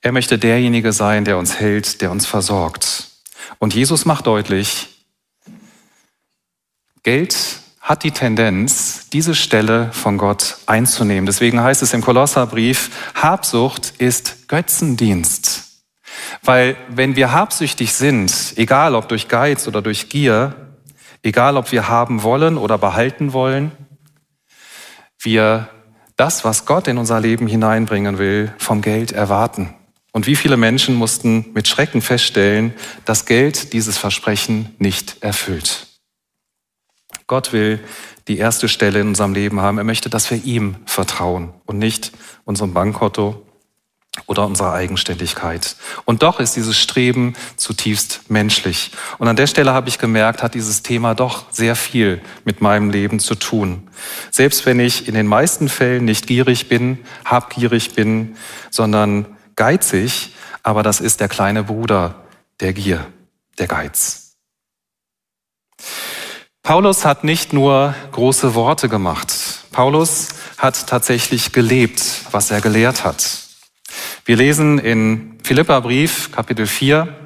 Er 0.00 0.12
möchte 0.12 0.38
derjenige 0.38 0.92
sein, 0.92 1.24
der 1.24 1.38
uns 1.38 1.58
hält, 1.60 2.00
der 2.00 2.10
uns 2.10 2.26
versorgt. 2.26 3.10
Und 3.58 3.74
Jesus 3.74 4.04
macht 4.04 4.26
deutlich, 4.26 4.88
Geld 7.02 7.60
hat 7.84 8.02
die 8.02 8.12
Tendenz, 8.12 9.10
diese 9.10 9.34
Stelle 9.34 9.92
von 9.92 10.16
Gott 10.16 10.56
einzunehmen. 10.64 11.26
Deswegen 11.26 11.62
heißt 11.62 11.82
es 11.82 11.92
im 11.92 12.00
Kolosserbrief, 12.00 13.12
Habsucht 13.14 13.92
ist 13.98 14.48
Götzendienst. 14.48 15.82
Weil 16.42 16.76
wenn 16.88 17.14
wir 17.14 17.32
habsüchtig 17.32 17.92
sind, 17.92 18.54
egal 18.56 18.94
ob 18.94 19.10
durch 19.10 19.28
Geiz 19.28 19.68
oder 19.68 19.82
durch 19.82 20.08
Gier, 20.08 20.54
egal 21.22 21.58
ob 21.58 21.72
wir 21.72 21.86
haben 21.86 22.22
wollen 22.22 22.56
oder 22.56 22.78
behalten 22.78 23.34
wollen, 23.34 23.70
wir 25.20 25.68
das, 26.16 26.42
was 26.42 26.64
Gott 26.64 26.88
in 26.88 26.96
unser 26.96 27.20
Leben 27.20 27.46
hineinbringen 27.46 28.16
will, 28.16 28.54
vom 28.56 28.80
Geld 28.80 29.12
erwarten. 29.12 29.74
Und 30.10 30.26
wie 30.26 30.36
viele 30.36 30.56
Menschen 30.56 30.94
mussten 30.94 31.52
mit 31.52 31.68
Schrecken 31.68 32.00
feststellen, 32.00 32.72
dass 33.04 33.26
Geld 33.26 33.74
dieses 33.74 33.98
Versprechen 33.98 34.74
nicht 34.78 35.22
erfüllt. 35.22 35.93
Gott 37.26 37.52
will 37.52 37.80
die 38.28 38.38
erste 38.38 38.68
Stelle 38.68 39.00
in 39.00 39.08
unserem 39.08 39.34
Leben 39.34 39.60
haben. 39.60 39.78
Er 39.78 39.84
möchte, 39.84 40.10
dass 40.10 40.30
wir 40.30 40.44
ihm 40.44 40.76
vertrauen 40.86 41.52
und 41.66 41.78
nicht 41.78 42.12
unserem 42.44 42.74
Bankkonto 42.74 43.44
oder 44.26 44.46
unserer 44.46 44.72
Eigenständigkeit. 44.72 45.76
Und 46.04 46.22
doch 46.22 46.38
ist 46.38 46.56
dieses 46.56 46.78
Streben 46.78 47.34
zutiefst 47.56 48.30
menschlich. 48.30 48.92
Und 49.18 49.28
an 49.28 49.36
der 49.36 49.46
Stelle 49.46 49.72
habe 49.72 49.88
ich 49.88 49.98
gemerkt, 49.98 50.42
hat 50.42 50.54
dieses 50.54 50.82
Thema 50.82 51.14
doch 51.14 51.50
sehr 51.50 51.74
viel 51.76 52.20
mit 52.44 52.60
meinem 52.60 52.90
Leben 52.90 53.18
zu 53.18 53.34
tun. 53.34 53.88
Selbst 54.30 54.66
wenn 54.66 54.78
ich 54.78 55.08
in 55.08 55.14
den 55.14 55.26
meisten 55.26 55.68
Fällen 55.68 56.04
nicht 56.04 56.26
gierig 56.26 56.68
bin, 56.68 56.98
habgierig 57.24 57.94
bin, 57.94 58.36
sondern 58.70 59.26
geizig, 59.56 60.34
aber 60.62 60.82
das 60.82 61.00
ist 61.00 61.20
der 61.20 61.28
kleine 61.28 61.64
Bruder 61.64 62.14
der 62.60 62.72
Gier, 62.72 63.06
der 63.58 63.66
Geiz. 63.66 64.36
Paulus 66.64 67.04
hat 67.04 67.24
nicht 67.24 67.52
nur 67.52 67.94
große 68.12 68.54
Worte 68.54 68.88
gemacht. 68.88 69.34
Paulus 69.70 70.30
hat 70.56 70.86
tatsächlich 70.86 71.52
gelebt, 71.52 72.02
was 72.30 72.50
er 72.50 72.62
gelehrt 72.62 73.04
hat. 73.04 73.40
Wir 74.24 74.36
lesen 74.36 74.78
in 74.78 75.38
Philippa 75.42 75.78
Brief, 75.80 76.32
Kapitel 76.32 76.66
4, 76.66 77.23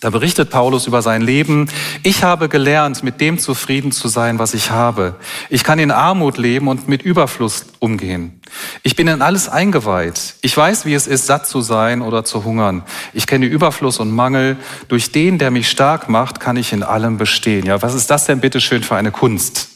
da 0.00 0.10
berichtet 0.10 0.50
Paulus 0.50 0.86
über 0.86 1.00
sein 1.00 1.22
Leben. 1.22 1.70
Ich 2.02 2.22
habe 2.22 2.48
gelernt, 2.48 3.02
mit 3.02 3.20
dem 3.20 3.38
zufrieden 3.38 3.92
zu 3.92 4.08
sein, 4.08 4.38
was 4.38 4.52
ich 4.52 4.70
habe. 4.70 5.14
Ich 5.48 5.64
kann 5.64 5.78
in 5.78 5.90
Armut 5.90 6.36
leben 6.36 6.68
und 6.68 6.86
mit 6.86 7.02
Überfluss 7.02 7.66
umgehen. 7.78 8.40
Ich 8.82 8.94
bin 8.94 9.08
in 9.08 9.22
alles 9.22 9.48
eingeweiht. 9.48 10.34
Ich 10.42 10.56
weiß, 10.56 10.84
wie 10.84 10.94
es 10.94 11.06
ist, 11.06 11.26
satt 11.26 11.46
zu 11.46 11.62
sein 11.62 12.02
oder 12.02 12.24
zu 12.24 12.44
hungern. 12.44 12.82
Ich 13.14 13.26
kenne 13.26 13.46
Überfluss 13.46 13.98
und 13.98 14.10
Mangel. 14.10 14.56
Durch 14.88 15.12
den, 15.12 15.38
der 15.38 15.50
mich 15.50 15.70
stark 15.70 16.08
macht, 16.08 16.40
kann 16.40 16.56
ich 16.56 16.72
in 16.72 16.82
allem 16.82 17.16
bestehen. 17.16 17.64
Ja, 17.64 17.80
was 17.80 17.94
ist 17.94 18.10
das 18.10 18.26
denn 18.26 18.40
bitte 18.40 18.60
schön 18.60 18.82
für 18.82 18.96
eine 18.96 19.10
Kunst? 19.10 19.70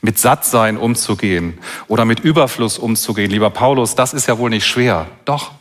Mit 0.00 0.18
Sattsein 0.18 0.76
umzugehen 0.76 1.58
oder 1.86 2.04
mit 2.04 2.20
Überfluss 2.20 2.78
umzugehen. 2.78 3.30
Lieber 3.30 3.50
Paulus, 3.50 3.94
das 3.94 4.12
ist 4.12 4.26
ja 4.26 4.38
wohl 4.38 4.50
nicht 4.50 4.66
schwer. 4.66 5.06
Doch, 5.24 5.52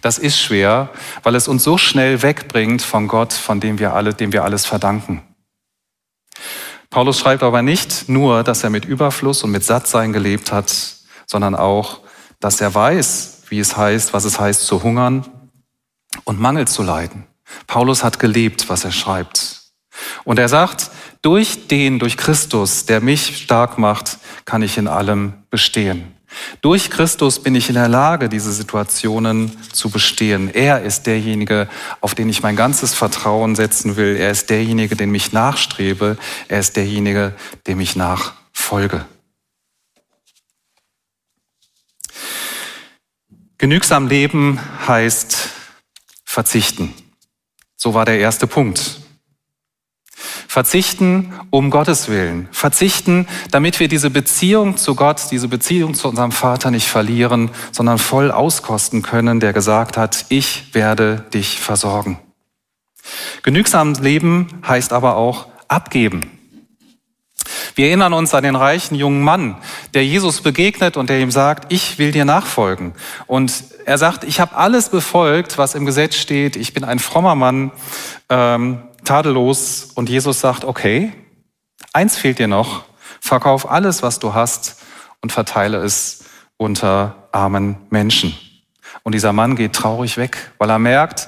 das 0.00 0.18
ist 0.18 0.38
schwer, 0.38 0.90
weil 1.22 1.34
es 1.34 1.48
uns 1.48 1.64
so 1.64 1.78
schnell 1.78 2.22
wegbringt 2.22 2.82
von 2.82 3.08
Gott, 3.08 3.32
von 3.32 3.60
dem 3.60 3.78
wir 3.78 3.94
alle, 3.94 4.14
dem 4.14 4.32
wir 4.32 4.44
alles 4.44 4.66
verdanken. 4.66 5.22
Paulus 6.90 7.20
schreibt 7.20 7.42
aber 7.42 7.62
nicht 7.62 8.08
nur, 8.08 8.42
dass 8.42 8.64
er 8.64 8.70
mit 8.70 8.84
Überfluss 8.84 9.44
und 9.44 9.52
mit 9.52 9.64
Sattsein 9.64 10.12
gelebt 10.12 10.50
hat, 10.50 10.74
sondern 11.26 11.54
auch, 11.54 12.00
dass 12.40 12.60
er 12.60 12.74
weiß, 12.74 13.42
wie 13.48 13.60
es 13.60 13.76
heißt, 13.76 14.12
was 14.12 14.24
es 14.24 14.40
heißt 14.40 14.66
zu 14.66 14.82
hungern 14.82 15.26
und 16.24 16.40
Mangel 16.40 16.66
zu 16.66 16.82
leiden. 16.82 17.26
Paulus 17.66 18.02
hat 18.02 18.18
gelebt, 18.18 18.68
was 18.68 18.84
er 18.84 18.92
schreibt. 18.92 19.60
Und 20.24 20.38
er 20.38 20.48
sagt, 20.48 20.90
durch 21.22 21.68
den, 21.68 21.98
durch 21.98 22.16
Christus, 22.16 22.86
der 22.86 23.00
mich 23.00 23.42
stark 23.42 23.78
macht, 23.78 24.18
kann 24.44 24.62
ich 24.62 24.78
in 24.78 24.88
allem 24.88 25.34
bestehen. 25.50 26.16
Durch 26.60 26.90
Christus 26.90 27.42
bin 27.42 27.54
ich 27.54 27.68
in 27.68 27.74
der 27.74 27.88
Lage, 27.88 28.28
diese 28.28 28.52
Situationen 28.52 29.56
zu 29.72 29.90
bestehen. 29.90 30.52
Er 30.52 30.82
ist 30.82 31.06
derjenige, 31.06 31.68
auf 32.00 32.14
den 32.14 32.28
ich 32.28 32.42
mein 32.42 32.56
ganzes 32.56 32.94
Vertrauen 32.94 33.56
setzen 33.56 33.96
will. 33.96 34.16
Er 34.16 34.30
ist 34.30 34.50
derjenige, 34.50 34.96
den 34.96 35.14
ich 35.14 35.32
nachstrebe. 35.32 36.16
Er 36.48 36.60
ist 36.60 36.76
derjenige, 36.76 37.34
dem 37.66 37.80
ich 37.80 37.96
nachfolge. 37.96 39.04
Genügsam 43.58 44.08
leben 44.08 44.58
heißt 44.86 45.50
verzichten. 46.24 46.94
So 47.76 47.92
war 47.92 48.04
der 48.04 48.18
erste 48.18 48.46
Punkt. 48.46 48.99
Verzichten 50.50 51.32
um 51.50 51.70
Gottes 51.70 52.08
Willen. 52.08 52.48
Verzichten, 52.50 53.28
damit 53.52 53.78
wir 53.78 53.86
diese 53.86 54.10
Beziehung 54.10 54.76
zu 54.76 54.96
Gott, 54.96 55.30
diese 55.30 55.46
Beziehung 55.46 55.94
zu 55.94 56.08
unserem 56.08 56.32
Vater 56.32 56.72
nicht 56.72 56.88
verlieren, 56.88 57.52
sondern 57.70 57.98
voll 57.98 58.32
auskosten 58.32 59.02
können, 59.02 59.38
der 59.38 59.52
gesagt 59.52 59.96
hat, 59.96 60.26
ich 60.28 60.74
werde 60.74 61.24
dich 61.32 61.60
versorgen. 61.60 62.18
Genügsam 63.44 63.94
Leben 63.94 64.48
heißt 64.66 64.92
aber 64.92 65.14
auch 65.14 65.46
abgeben. 65.68 66.28
Wir 67.76 67.86
erinnern 67.86 68.12
uns 68.12 68.34
an 68.34 68.42
den 68.42 68.56
reichen 68.56 68.96
jungen 68.96 69.22
Mann, 69.22 69.56
der 69.94 70.04
Jesus 70.04 70.40
begegnet 70.40 70.96
und 70.96 71.10
der 71.10 71.20
ihm 71.20 71.30
sagt, 71.30 71.72
ich 71.72 71.98
will 71.98 72.10
dir 72.10 72.24
nachfolgen. 72.24 72.94
Und 73.28 73.52
er 73.86 73.98
sagt, 73.98 74.24
ich 74.24 74.40
habe 74.40 74.56
alles 74.56 74.88
befolgt, 74.88 75.58
was 75.58 75.76
im 75.76 75.86
Gesetz 75.86 76.16
steht. 76.16 76.56
Ich 76.56 76.74
bin 76.74 76.82
ein 76.82 76.98
frommer 76.98 77.36
Mann. 77.36 77.70
Ähm, 78.28 78.82
tadellos 79.10 79.88
und 79.96 80.08
Jesus 80.08 80.38
sagt, 80.38 80.64
okay, 80.64 81.12
eins 81.92 82.16
fehlt 82.16 82.38
dir 82.38 82.46
noch, 82.46 82.84
verkauf 83.20 83.68
alles, 83.68 84.04
was 84.04 84.20
du 84.20 84.34
hast 84.34 84.76
und 85.20 85.32
verteile 85.32 85.78
es 85.78 86.26
unter 86.58 87.28
armen 87.32 87.76
Menschen. 87.90 88.38
Und 89.02 89.16
dieser 89.16 89.32
Mann 89.32 89.56
geht 89.56 89.72
traurig 89.72 90.16
weg, 90.16 90.52
weil 90.58 90.70
er 90.70 90.78
merkt, 90.78 91.26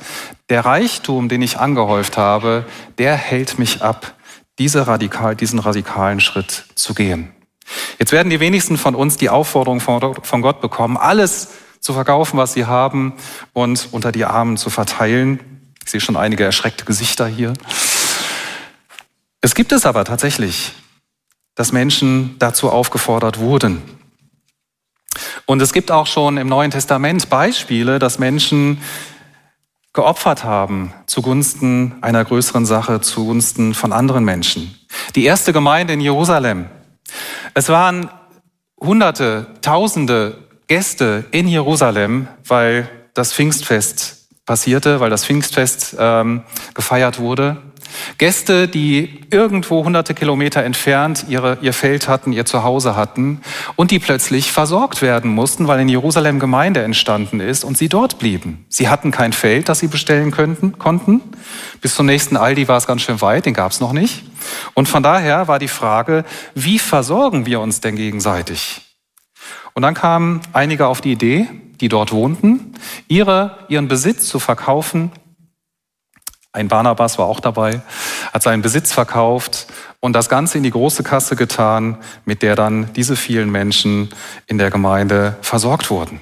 der 0.48 0.64
Reichtum, 0.64 1.28
den 1.28 1.42
ich 1.42 1.58
angehäuft 1.58 2.16
habe, 2.16 2.66
der 2.98 3.16
hält 3.16 3.58
mich 3.58 3.82
ab, 3.82 4.14
diese 4.60 4.86
radikal, 4.86 5.34
diesen 5.34 5.58
radikalen 5.58 6.20
Schritt 6.20 6.66
zu 6.76 6.94
gehen. 6.94 7.32
Jetzt 7.98 8.12
werden 8.12 8.30
die 8.30 8.38
wenigsten 8.38 8.78
von 8.78 8.94
uns 8.94 9.16
die 9.16 9.28
Aufforderung 9.28 9.80
von 9.80 10.42
Gott 10.42 10.60
bekommen, 10.60 10.96
alles 10.96 11.48
zu 11.80 11.94
verkaufen, 11.94 12.38
was 12.38 12.52
sie 12.52 12.66
haben 12.66 13.14
und 13.52 13.88
unter 13.90 14.12
die 14.12 14.24
Armen 14.24 14.56
zu 14.56 14.70
verteilen. 14.70 15.51
Ich 15.84 15.90
sehe 15.90 16.00
schon 16.00 16.16
einige 16.16 16.44
erschreckte 16.44 16.84
Gesichter 16.84 17.26
hier. 17.26 17.54
Es 19.40 19.54
gibt 19.54 19.72
es 19.72 19.86
aber 19.86 20.04
tatsächlich, 20.04 20.72
dass 21.54 21.72
Menschen 21.72 22.36
dazu 22.38 22.70
aufgefordert 22.70 23.38
wurden. 23.38 23.82
Und 25.46 25.60
es 25.60 25.72
gibt 25.72 25.90
auch 25.90 26.06
schon 26.06 26.38
im 26.38 26.48
Neuen 26.48 26.70
Testament 26.70 27.28
Beispiele, 27.28 27.98
dass 27.98 28.18
Menschen 28.18 28.80
geopfert 29.92 30.44
haben 30.44 30.94
zugunsten 31.06 31.98
einer 32.00 32.24
größeren 32.24 32.64
Sache, 32.64 33.00
zugunsten 33.00 33.74
von 33.74 33.92
anderen 33.92 34.24
Menschen. 34.24 34.74
Die 35.14 35.24
erste 35.24 35.52
Gemeinde 35.52 35.92
in 35.92 36.00
Jerusalem. 36.00 36.66
Es 37.52 37.68
waren 37.68 38.08
Hunderte, 38.80 39.48
Tausende 39.60 40.38
Gäste 40.66 41.26
in 41.32 41.46
Jerusalem, 41.46 42.28
weil 42.46 42.88
das 43.12 43.34
Pfingstfest 43.34 44.21
passierte, 44.46 45.00
weil 45.00 45.10
das 45.10 45.24
Pfingstfest 45.24 45.96
ähm, 45.98 46.42
gefeiert 46.74 47.18
wurde. 47.18 47.58
Gäste, 48.18 48.68
die 48.68 49.20
irgendwo 49.30 49.84
hunderte 49.84 50.14
Kilometer 50.14 50.62
entfernt 50.62 51.26
ihre, 51.28 51.58
ihr 51.60 51.72
Feld 51.72 52.08
hatten, 52.08 52.32
ihr 52.32 52.44
Zuhause 52.44 52.96
hatten 52.96 53.40
und 53.76 53.90
die 53.90 53.98
plötzlich 53.98 54.52
versorgt 54.52 55.02
werden 55.02 55.30
mussten, 55.30 55.68
weil 55.68 55.80
in 55.80 55.88
Jerusalem 55.88 56.38
Gemeinde 56.38 56.82
entstanden 56.82 57.40
ist 57.40 57.64
und 57.64 57.76
sie 57.76 57.88
dort 57.88 58.18
blieben. 58.18 58.64
Sie 58.68 58.88
hatten 58.88 59.10
kein 59.10 59.32
Feld, 59.32 59.68
das 59.68 59.80
sie 59.80 59.88
bestellen 59.88 60.30
könnten, 60.30 60.78
konnten. 60.78 61.20
Bis 61.80 61.94
zum 61.94 62.06
nächsten 62.06 62.36
Aldi 62.36 62.68
war 62.68 62.78
es 62.78 62.86
ganz 62.86 63.02
schön 63.02 63.20
weit, 63.20 63.46
den 63.46 63.54
gab 63.54 63.72
es 63.72 63.80
noch 63.80 63.92
nicht. 63.92 64.24
Und 64.74 64.88
von 64.88 65.02
daher 65.02 65.48
war 65.48 65.58
die 65.58 65.68
Frage, 65.68 66.24
wie 66.54 66.78
versorgen 66.78 67.46
wir 67.46 67.60
uns 67.60 67.80
denn 67.80 67.96
gegenseitig? 67.96 68.80
Und 69.74 69.82
dann 69.82 69.94
kamen 69.94 70.40
einige 70.52 70.86
auf 70.86 71.00
die 71.00 71.12
Idee, 71.12 71.48
die 71.82 71.90
dort 71.90 72.12
wohnten, 72.12 72.72
ihre, 73.08 73.58
ihren 73.68 73.88
Besitz 73.88 74.26
zu 74.26 74.38
verkaufen 74.38 75.12
ein 76.54 76.68
Barnabas 76.68 77.18
war 77.18 77.26
auch 77.26 77.40
dabei, 77.40 77.80
hat 78.30 78.42
seinen 78.42 78.60
Besitz 78.60 78.92
verkauft 78.92 79.68
und 80.00 80.12
das 80.12 80.28
Ganze 80.28 80.58
in 80.58 80.64
die 80.64 80.70
große 80.70 81.02
Kasse 81.02 81.34
getan, 81.34 81.96
mit 82.26 82.42
der 82.42 82.56
dann 82.56 82.92
diese 82.92 83.16
vielen 83.16 83.50
Menschen 83.50 84.10
in 84.46 84.58
der 84.58 84.70
Gemeinde 84.70 85.38
versorgt 85.40 85.88
wurden. 85.88 86.20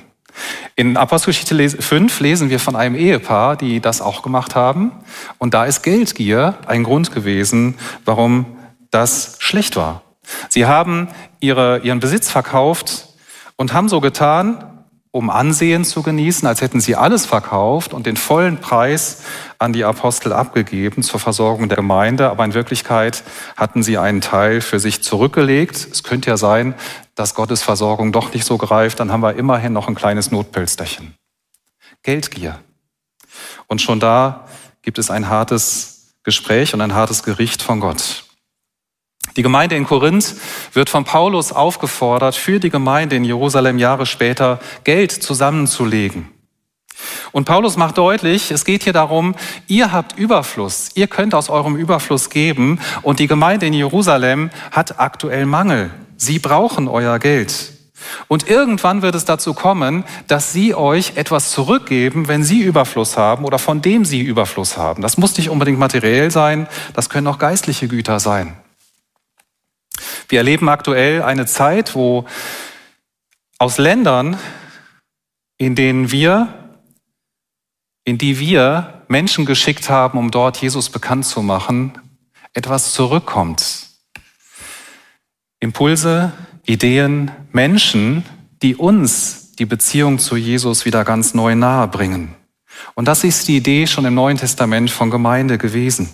In 0.77 0.97
Apostelgeschichte 0.97 1.83
5 1.83 2.21
lesen 2.21 2.49
wir 2.49 2.61
von 2.61 2.77
einem 2.77 2.95
Ehepaar, 2.95 3.57
die 3.57 3.81
das 3.81 4.01
auch 4.01 4.23
gemacht 4.23 4.55
haben. 4.55 4.93
Und 5.39 5.53
da 5.53 5.65
ist 5.65 5.83
Geldgier 5.83 6.55
ein 6.65 6.85
Grund 6.85 7.13
gewesen, 7.13 7.75
warum 8.05 8.47
das 8.93 9.35
schlecht 9.41 9.75
war. 9.75 10.03
Sie 10.49 10.65
haben 10.65 11.09
ihre, 11.41 11.81
ihren 11.81 11.99
Besitz 11.99 12.31
verkauft 12.31 13.09
und 13.57 13.73
haben 13.73 13.89
so 13.89 14.01
getan, 14.01 14.70
um 15.13 15.29
Ansehen 15.29 15.85
zu 15.85 16.03
genießen, 16.03 16.47
als 16.47 16.61
hätten 16.61 16.81
sie 16.81 16.95
alles 16.95 17.27
verkauft 17.27 17.93
und 17.93 18.07
den 18.07 18.17
vollen 18.17 18.59
Preis 18.59 19.23
an 19.59 19.73
die 19.73 19.85
Apostel 19.85 20.33
abgegeben 20.33 21.03
zur 21.03 21.19
Versorgung 21.19 21.69
der 21.69 21.77
Gemeinde. 21.77 22.31
Aber 22.31 22.45
in 22.45 22.55
Wirklichkeit 22.55 23.25
hatten 23.57 23.83
sie 23.83 23.99
einen 23.99 24.21
Teil 24.21 24.61
für 24.61 24.79
sich 24.79 25.03
zurückgelegt. 25.03 25.89
Es 25.91 26.05
könnte 26.05 26.31
ja 26.31 26.37
sein, 26.37 26.75
dass 27.17 27.35
Gottes 27.35 27.63
Versorgung 27.63 28.13
doch 28.13 28.33
nicht 28.33 28.45
so 28.45 28.57
greift. 28.57 29.01
Dann 29.01 29.11
haben 29.11 29.23
wir 29.23 29.35
immerhin 29.35 29.73
noch 29.73 29.89
ein 29.89 29.97
kleines 29.97 30.31
Notpilzdächen. 30.31 31.15
Geldgier. 32.05 32.61
Und 33.67 33.83
schon 33.83 33.99
da 33.99 34.47
gibt 34.83 34.99
es 34.99 35.11
ein 35.11 35.29
hartes 35.29 36.15
Gespräch 36.23 36.73
und 36.73 36.81
ein 36.81 36.95
hartes 36.95 37.25
Gericht 37.25 37.63
von 37.63 37.81
Gott. 37.81 38.30
Die 39.41 39.43
Gemeinde 39.43 39.75
in 39.75 39.87
Korinth 39.87 40.35
wird 40.75 40.91
von 40.91 41.05
Paulus 41.05 41.51
aufgefordert, 41.51 42.37
für 42.37 42.61
die 42.61 42.69
Gemeinde 42.69 43.17
in 43.17 43.25
Jerusalem 43.25 43.79
Jahre 43.79 44.05
später 44.05 44.61
Geld 44.85 45.13
zusammenzulegen. 45.13 46.29
Und 47.33 47.47
Paulus 47.47 47.79
macht 47.79 47.97
deutlich, 47.97 48.51
es 48.51 48.67
geht 48.67 48.83
hier 48.83 48.93
darum, 48.93 49.35
ihr 49.67 49.93
habt 49.93 50.19
Überfluss, 50.19 50.91
ihr 50.95 51.07
könnt 51.07 51.35
aus 51.35 51.49
eurem 51.49 51.75
Überfluss 51.75 52.29
geben 52.29 52.81
und 53.01 53.19
die 53.19 53.29
Gemeinde 53.29 53.65
in 53.65 53.73
Jerusalem 53.73 54.51
hat 54.73 55.01
aktuell 55.01 55.47
Mangel. 55.47 55.89
Sie 56.19 56.39
brauchen 56.39 56.87
euer 56.87 57.19
Geld. 57.19 57.73
Und 58.29 58.47
irgendwann 58.47 59.01
wird 59.01 59.15
es 59.15 59.25
dazu 59.25 59.55
kommen, 59.55 60.05
dass 60.27 60.53
sie 60.53 60.75
euch 60.75 61.13
etwas 61.17 61.51
zurückgeben, 61.51 62.29
wenn 62.29 62.45
sie 62.45 62.61
Überfluss 62.61 63.17
haben 63.17 63.47
oder 63.47 63.59
von 63.59 63.81
dem 63.81 64.05
sie 64.05 64.21
Überfluss 64.21 64.77
haben. 64.77 65.01
Das 65.01 65.17
muss 65.17 65.39
nicht 65.39 65.49
unbedingt 65.49 65.79
materiell 65.79 66.31
sein, 66.31 66.69
das 66.93 67.09
können 67.09 67.27
auch 67.27 67.39
geistliche 67.39 67.89
Güter 67.89 68.21
sein. 68.21 68.55
Wir 70.31 70.39
erleben 70.39 70.69
aktuell 70.69 71.23
eine 71.23 71.45
Zeit, 71.45 71.97
wo 71.97 72.25
aus 73.59 73.79
Ländern, 73.79 74.39
in 75.59 75.75
denen 75.75 76.13
wir, 76.13 76.71
in 78.05 78.17
die 78.17 78.39
wir 78.39 79.03
Menschen 79.09 79.45
geschickt 79.45 79.91
haben, 79.91 80.19
um 80.19 80.31
dort 80.31 80.59
Jesus 80.59 80.89
bekannt 80.89 81.27
zu 81.27 81.43
machen, 81.43 81.99
etwas 82.53 82.93
zurückkommt. 82.93 83.89
Impulse, 85.59 86.33
Ideen, 86.65 87.33
Menschen, 87.51 88.25
die 88.63 88.77
uns 88.77 89.57
die 89.57 89.67
Beziehung 89.67 90.21
zu 90.21 90.37
Jesus 90.37 90.85
wieder 90.85 91.05
ganz 91.05 91.35
neu 91.35 91.57
nahe 91.57 91.89
bringen. 91.89 92.37
Und 92.95 93.09
das 93.09 93.25
ist 93.25 93.49
die 93.49 93.57
Idee 93.57 93.89
schon 93.89 94.05
im 94.05 94.15
Neuen 94.15 94.37
Testament 94.37 94.93
von 94.93 95.11
Gemeinde 95.11 95.59
gewesen. 95.59 96.09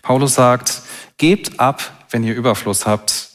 Paulus 0.00 0.34
sagt, 0.34 0.80
gebt 1.18 1.60
ab, 1.60 2.06
wenn 2.10 2.24
ihr 2.24 2.34
Überfluss 2.34 2.86
habt, 2.86 3.25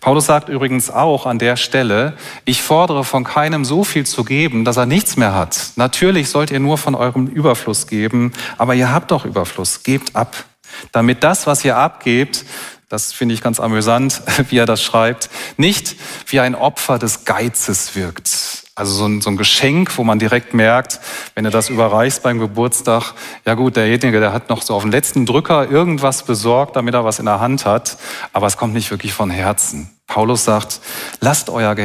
Paulus 0.00 0.26
sagt 0.26 0.48
übrigens 0.48 0.90
auch 0.90 1.26
an 1.26 1.38
der 1.38 1.56
Stelle, 1.56 2.14
ich 2.44 2.62
fordere 2.62 3.04
von 3.04 3.24
keinem 3.24 3.64
so 3.64 3.84
viel 3.84 4.06
zu 4.06 4.24
geben, 4.24 4.64
dass 4.64 4.76
er 4.76 4.86
nichts 4.86 5.16
mehr 5.16 5.34
hat. 5.34 5.72
Natürlich 5.76 6.28
sollt 6.28 6.50
ihr 6.50 6.60
nur 6.60 6.78
von 6.78 6.94
eurem 6.94 7.26
Überfluss 7.26 7.86
geben, 7.86 8.32
aber 8.58 8.74
ihr 8.74 8.92
habt 8.92 9.10
doch 9.10 9.24
Überfluss, 9.24 9.82
gebt 9.82 10.14
ab, 10.14 10.44
damit 10.92 11.24
das, 11.24 11.46
was 11.46 11.64
ihr 11.64 11.76
abgebt, 11.76 12.44
das 12.90 13.12
finde 13.12 13.34
ich 13.34 13.40
ganz 13.40 13.60
amüsant, 13.60 14.20
wie 14.50 14.58
er 14.58 14.66
das 14.66 14.82
schreibt, 14.82 15.30
nicht 15.56 15.96
wie 16.26 16.40
ein 16.40 16.54
Opfer 16.54 16.98
des 16.98 17.24
Geizes 17.24 17.96
wirkt. 17.96 18.66
Also 18.74 18.92
so 18.92 19.06
ein, 19.06 19.20
so 19.20 19.30
ein 19.30 19.36
Geschenk, 19.36 19.96
wo 19.96 20.04
man 20.04 20.18
direkt 20.18 20.54
merkt, 20.54 21.00
wenn 21.34 21.44
du 21.44 21.50
das 21.50 21.68
überreichst 21.68 22.22
beim 22.22 22.38
Geburtstag, 22.38 23.14
ja 23.46 23.54
gut, 23.54 23.76
derjenige, 23.76 24.20
der 24.20 24.32
hat 24.32 24.48
noch 24.48 24.62
so 24.62 24.74
auf 24.74 24.82
den 24.82 24.90
letzten 24.90 25.24
Drücker 25.24 25.70
irgendwas 25.70 26.24
besorgt, 26.24 26.76
damit 26.76 26.94
er 26.94 27.04
was 27.04 27.18
in 27.18 27.26
der 27.26 27.40
Hand 27.40 27.64
hat, 27.64 27.96
aber 28.32 28.46
es 28.46 28.56
kommt 28.56 28.74
nicht 28.74 28.90
wirklich 28.90 29.12
von 29.12 29.30
Herzen. 29.30 29.90
Paulus 30.06 30.44
sagt, 30.44 30.80
lasst 31.20 31.48
euer, 31.48 31.76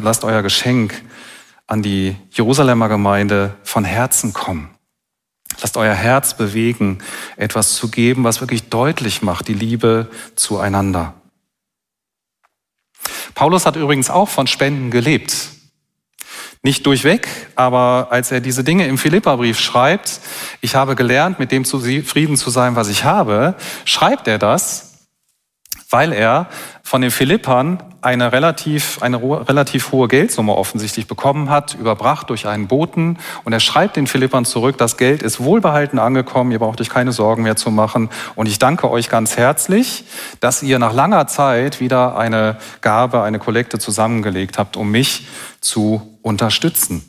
lasst 0.00 0.24
euer 0.24 0.42
Geschenk 0.42 1.02
an 1.66 1.82
die 1.82 2.16
Jerusalemer 2.30 2.88
Gemeinde 2.88 3.54
von 3.64 3.84
Herzen 3.84 4.32
kommen. 4.32 4.73
Lasst 5.60 5.76
euer 5.76 5.94
Herz 5.94 6.36
bewegen, 6.36 6.98
etwas 7.36 7.74
zu 7.74 7.88
geben, 7.88 8.24
was 8.24 8.40
wirklich 8.40 8.68
deutlich 8.68 9.22
macht, 9.22 9.48
die 9.48 9.54
Liebe 9.54 10.08
zueinander. 10.34 11.14
Paulus 13.34 13.66
hat 13.66 13.76
übrigens 13.76 14.10
auch 14.10 14.28
von 14.28 14.46
Spenden 14.46 14.90
gelebt. 14.90 15.34
Nicht 16.62 16.86
durchweg, 16.86 17.28
aber 17.56 18.08
als 18.10 18.32
er 18.32 18.40
diese 18.40 18.64
Dinge 18.64 18.86
im 18.86 18.96
Philipperbrief 18.96 19.60
schreibt, 19.60 20.20
ich 20.62 20.74
habe 20.74 20.96
gelernt, 20.96 21.38
mit 21.38 21.52
dem 21.52 21.64
zufrieden 21.64 22.36
zu 22.36 22.48
sein, 22.48 22.74
was 22.74 22.88
ich 22.88 23.04
habe, 23.04 23.54
schreibt 23.84 24.28
er 24.28 24.38
das, 24.38 24.93
weil 25.94 26.12
er 26.12 26.48
von 26.82 27.02
den 27.02 27.12
Philippern 27.12 27.80
eine 28.00 28.32
relativ, 28.32 29.00
eine 29.00 29.22
relativ 29.48 29.92
hohe 29.92 30.08
Geldsumme 30.08 30.52
offensichtlich 30.52 31.06
bekommen 31.06 31.50
hat, 31.50 31.76
überbracht 31.76 32.30
durch 32.30 32.48
einen 32.48 32.66
Boten. 32.66 33.16
Und 33.44 33.52
er 33.52 33.60
schreibt 33.60 33.94
den 33.94 34.08
Philippern 34.08 34.44
zurück, 34.44 34.76
das 34.76 34.96
Geld 34.96 35.22
ist 35.22 35.38
wohlbehalten 35.38 36.00
angekommen, 36.00 36.50
ihr 36.50 36.58
braucht 36.58 36.80
euch 36.80 36.90
keine 36.90 37.12
Sorgen 37.12 37.44
mehr 37.44 37.54
zu 37.54 37.70
machen. 37.70 38.10
Und 38.34 38.48
ich 38.48 38.58
danke 38.58 38.90
euch 38.90 39.08
ganz 39.08 39.36
herzlich, 39.36 40.04
dass 40.40 40.64
ihr 40.64 40.80
nach 40.80 40.92
langer 40.92 41.28
Zeit 41.28 41.78
wieder 41.78 42.18
eine 42.18 42.56
Gabe, 42.80 43.22
eine 43.22 43.38
Kollekte 43.38 43.78
zusammengelegt 43.78 44.58
habt, 44.58 44.76
um 44.76 44.90
mich 44.90 45.28
zu 45.60 46.18
unterstützen. 46.22 47.08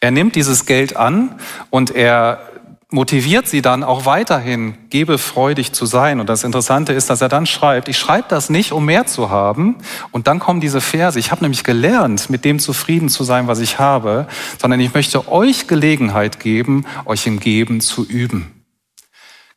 Er 0.00 0.10
nimmt 0.10 0.34
dieses 0.34 0.66
Geld 0.66 0.96
an 0.96 1.36
und 1.70 1.90
er 1.90 2.47
motiviert 2.90 3.46
sie 3.46 3.60
dann 3.60 3.84
auch 3.84 4.06
weiterhin, 4.06 4.74
gebefreudig 4.88 5.72
zu 5.72 5.84
sein. 5.84 6.20
Und 6.20 6.28
das 6.28 6.42
Interessante 6.42 6.94
ist, 6.94 7.10
dass 7.10 7.20
er 7.20 7.28
dann 7.28 7.44
schreibt, 7.44 7.88
ich 7.88 7.98
schreibe 7.98 8.28
das 8.28 8.48
nicht, 8.48 8.72
um 8.72 8.86
mehr 8.86 9.06
zu 9.06 9.28
haben. 9.28 9.76
Und 10.10 10.26
dann 10.26 10.38
kommen 10.38 10.60
diese 10.60 10.80
Verse. 10.80 11.18
Ich 11.18 11.30
habe 11.30 11.42
nämlich 11.42 11.64
gelernt, 11.64 12.30
mit 12.30 12.44
dem 12.44 12.58
zufrieden 12.58 13.10
zu 13.10 13.24
sein, 13.24 13.46
was 13.46 13.60
ich 13.60 13.78
habe, 13.78 14.26
sondern 14.58 14.80
ich 14.80 14.94
möchte 14.94 15.30
euch 15.30 15.66
Gelegenheit 15.66 16.40
geben, 16.40 16.86
euch 17.04 17.26
im 17.26 17.40
Geben 17.40 17.82
zu 17.82 18.06
üben. 18.06 18.64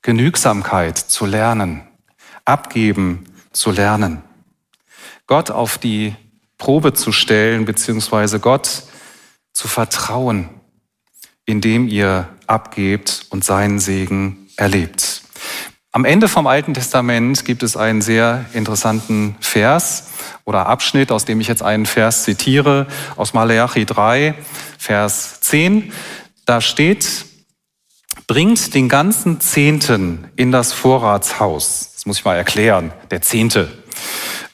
Genügsamkeit 0.02 0.98
zu 0.98 1.26
lernen. 1.26 1.84
Abgeben 2.44 3.26
zu 3.54 3.72
lernen. 3.72 4.24
Gott 5.28 5.52
auf 5.52 5.78
die 5.78 6.15
Probe 6.58 6.94
zu 6.94 7.13
stellen, 7.13 7.63
beziehungsweise 7.63 8.39
Gott 8.39 8.84
zu 9.54 9.67
vertrauen, 9.70 10.50
indem 11.46 11.88
ihr 11.88 12.28
abgebt 12.52 13.26
und 13.30 13.44
seinen 13.44 13.80
Segen 13.80 14.50
erlebt. 14.58 15.24
Am 15.94 16.06
Ende 16.06 16.30
vom 16.30 16.48
Alten 16.48 16.74
Testament 16.74 17.44
gibt 17.44 17.64
es 17.64 17.76
einen 17.76 18.02
sehr 18.02 18.46
interessanten 18.54 19.36
Vers 19.42 20.10
oder 20.46 20.68
Abschnitt, 20.68 21.12
aus 21.12 21.26
dem 21.26 21.42
ich 21.42 21.48
jetzt 21.48 21.64
einen 21.64 21.86
Vers 21.86 22.24
zitiere, 22.24 22.88
aus 23.18 23.34
Maleachi 23.34 23.86
3, 23.86 24.36
Vers 24.78 25.42
10. 25.42 25.92
Da 26.46 26.62
steht, 26.62 27.26
bringt 28.26 28.74
den 28.74 28.88
ganzen 28.88 29.42
Zehnten 29.42 30.32
in 30.38 30.54
das 30.54 30.72
Vorratshaus. 30.72 31.92
Das 31.94 32.06
muss 32.06 32.20
ich 32.20 32.26
mal 32.26 32.38
erklären, 32.38 32.94
der 33.10 33.22
Zehnte. 33.22 33.70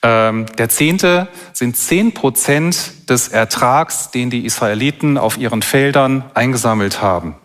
Ähm, 0.02 0.48
der 0.58 0.70
Zehnte 0.70 1.28
sind 1.54 1.78
zehn 1.78 2.14
Prozent 2.14 3.10
des 3.10 3.28
Ertrags, 3.28 4.10
den 4.10 4.32
die 4.32 4.46
Israeliten 4.46 5.20
auf 5.20 5.38
ihren 5.38 5.62
Feldern 5.62 6.24
eingesammelt 6.34 7.02
haben. 7.02 7.36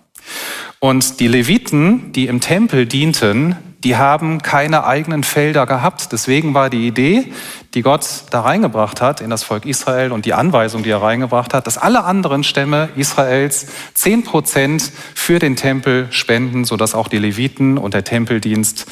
Und 0.79 1.21
die 1.21 1.29
Leviten, 1.29 2.13
die 2.13 2.27
im 2.27 2.41
Tempel 2.41 2.87
dienten, 2.87 3.57
die 3.85 3.97
haben 3.97 4.43
keine 4.43 4.85
eigenen 4.85 5.25
Felder 5.25 5.67
gehabt. 5.67 6.13
Deswegen 6.13 6.55
war 6.55 6.71
die 6.71 6.87
Idee, 6.87 7.33
die 7.75 7.83
Gott 7.83 8.07
da 8.31 8.43
reingebracht 8.43 9.01
hat 9.01 9.21
in 9.21 9.31
das 9.31 9.43
Volk 9.43 9.65
Israel 9.65 10.13
und 10.13 10.25
die 10.25 10.35
Anweisung, 10.35 10.83
die 10.83 10.91
er 10.91 11.03
reingebracht 11.03 11.53
hat, 11.55 11.67
dass 11.67 11.79
alle 11.79 12.05
anderen 12.05 12.45
Stämme 12.45 12.91
Israels 12.97 13.67
zehn 13.95 14.25
Prozent 14.25 14.93
für 15.15 15.39
den 15.39 15.57
Tempel 15.57 16.07
spenden, 16.11 16.65
sodass 16.65 16.95
auch 16.95 17.09
die 17.09 17.19
Leviten 17.19 17.79
und 17.79 17.95
der 17.95 18.05
Tempeldienst 18.05 18.87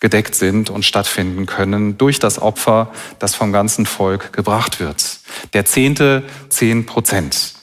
gedeckt 0.00 0.34
sind 0.34 0.68
und 0.68 0.84
stattfinden 0.84 1.46
können 1.46 1.96
durch 1.96 2.18
das 2.18 2.40
Opfer, 2.40 2.90
das 3.18 3.34
vom 3.34 3.52
ganzen 3.52 3.86
Volk 3.86 4.34
gebracht 4.34 4.78
wird. 4.78 5.20
Der 5.54 5.64
Zehnte 5.64 6.24
zehn 6.50 6.84
Prozent. 6.84 7.53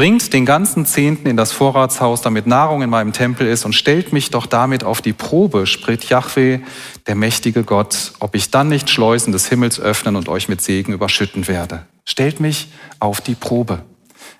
Bringt 0.00 0.32
den 0.32 0.46
ganzen 0.46 0.86
Zehnten 0.86 1.28
in 1.28 1.36
das 1.36 1.52
Vorratshaus, 1.52 2.22
damit 2.22 2.46
Nahrung 2.46 2.80
in 2.80 2.88
meinem 2.88 3.12
Tempel 3.12 3.46
ist, 3.46 3.66
und 3.66 3.74
stellt 3.74 4.14
mich 4.14 4.30
doch 4.30 4.46
damit 4.46 4.82
auf 4.82 5.02
die 5.02 5.12
Probe, 5.12 5.66
spricht 5.66 6.08
Yahweh, 6.08 6.60
der 7.06 7.14
mächtige 7.14 7.64
Gott, 7.64 8.14
ob 8.18 8.34
ich 8.34 8.50
dann 8.50 8.70
nicht 8.70 8.88
Schleusen 8.88 9.30
des 9.30 9.48
Himmels 9.50 9.78
öffnen 9.78 10.16
und 10.16 10.30
euch 10.30 10.48
mit 10.48 10.62
Segen 10.62 10.94
überschütten 10.94 11.48
werde. 11.48 11.84
Stellt 12.06 12.40
mich 12.40 12.68
auf 12.98 13.20
die 13.20 13.34
Probe. 13.34 13.82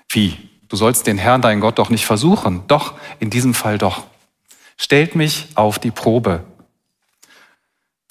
Wie? 0.09 0.35
Du 0.67 0.75
sollst 0.75 1.05
den 1.05 1.19
Herrn, 1.19 1.43
deinen 1.43 1.61
Gott, 1.61 1.77
doch 1.77 1.91
nicht 1.91 2.07
versuchen. 2.07 2.63
Doch, 2.67 2.95
in 3.19 3.29
diesem 3.29 3.53
Fall 3.53 3.77
doch. 3.77 4.05
Stellt 4.77 5.13
mich 5.13 5.49
auf 5.53 5.77
die 5.77 5.91
Probe 5.91 6.43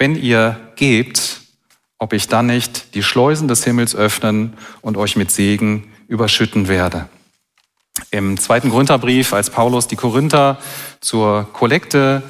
wenn 0.01 0.17
ihr 0.17 0.59
gebt, 0.77 1.43
ob 1.99 2.15
ich 2.15 2.27
dann 2.27 2.47
nicht 2.47 2.95
die 2.95 3.03
Schleusen 3.03 3.49
des 3.49 3.65
Himmels 3.65 3.95
öffnen 3.95 4.55
und 4.81 4.97
euch 4.97 5.15
mit 5.15 5.31
Segen 5.31 5.93
überschütten 6.09 6.69
werde. 6.69 7.07
Im 8.11 8.39
zweiten 8.39 8.71
Korintherbrief, 8.71 9.33
als 9.33 9.51
Paulus 9.51 9.87
die 9.87 9.97
Korinther 9.97 10.59
zur 11.01 11.49
Kollekte 11.53 12.23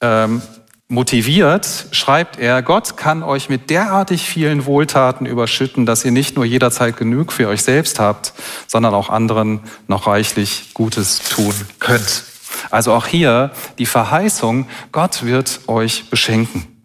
ähm, 0.00 0.40
motiviert, 0.88 1.86
schreibt 1.90 2.38
er, 2.38 2.62
Gott 2.62 2.96
kann 2.96 3.22
euch 3.22 3.50
mit 3.50 3.68
derartig 3.68 4.22
vielen 4.22 4.64
Wohltaten 4.64 5.26
überschütten, 5.26 5.84
dass 5.84 6.04
ihr 6.04 6.12
nicht 6.12 6.36
nur 6.36 6.46
jederzeit 6.46 6.96
genug 6.96 7.32
für 7.32 7.48
euch 7.48 7.62
selbst 7.62 7.98
habt, 7.98 8.32
sondern 8.66 8.94
auch 8.94 9.10
anderen 9.10 9.60
noch 9.86 10.06
reichlich 10.06 10.70
Gutes 10.72 11.18
tun 11.18 11.54
könnt. 11.78 12.24
Also 12.70 12.94
auch 12.94 13.06
hier 13.06 13.50
die 13.78 13.86
Verheißung, 13.86 14.66
Gott 14.92 15.24
wird 15.24 15.60
euch 15.66 16.08
beschenken. 16.08 16.77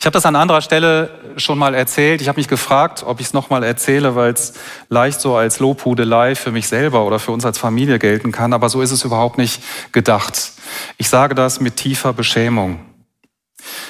Ich 0.00 0.06
habe 0.06 0.14
das 0.14 0.24
an 0.24 0.34
anderer 0.34 0.62
Stelle 0.62 1.10
schon 1.36 1.58
mal 1.58 1.74
erzählt. 1.74 2.22
Ich 2.22 2.28
habe 2.28 2.40
mich 2.40 2.48
gefragt, 2.48 3.02
ob 3.06 3.20
ich 3.20 3.26
es 3.26 3.32
nochmal 3.34 3.62
erzähle, 3.62 4.14
weil 4.14 4.32
es 4.32 4.54
leicht 4.88 5.20
so 5.20 5.36
als 5.36 5.58
Lobhudelei 5.58 6.36
für 6.36 6.52
mich 6.52 6.68
selber 6.68 7.04
oder 7.04 7.18
für 7.18 7.32
uns 7.32 7.44
als 7.44 7.58
Familie 7.58 7.98
gelten 7.98 8.32
kann. 8.32 8.54
Aber 8.54 8.70
so 8.70 8.80
ist 8.80 8.92
es 8.92 9.04
überhaupt 9.04 9.36
nicht 9.36 9.62
gedacht. 9.92 10.52
Ich 10.96 11.10
sage 11.10 11.34
das 11.34 11.60
mit 11.60 11.76
tiefer 11.76 12.14
Beschämung. 12.14 12.80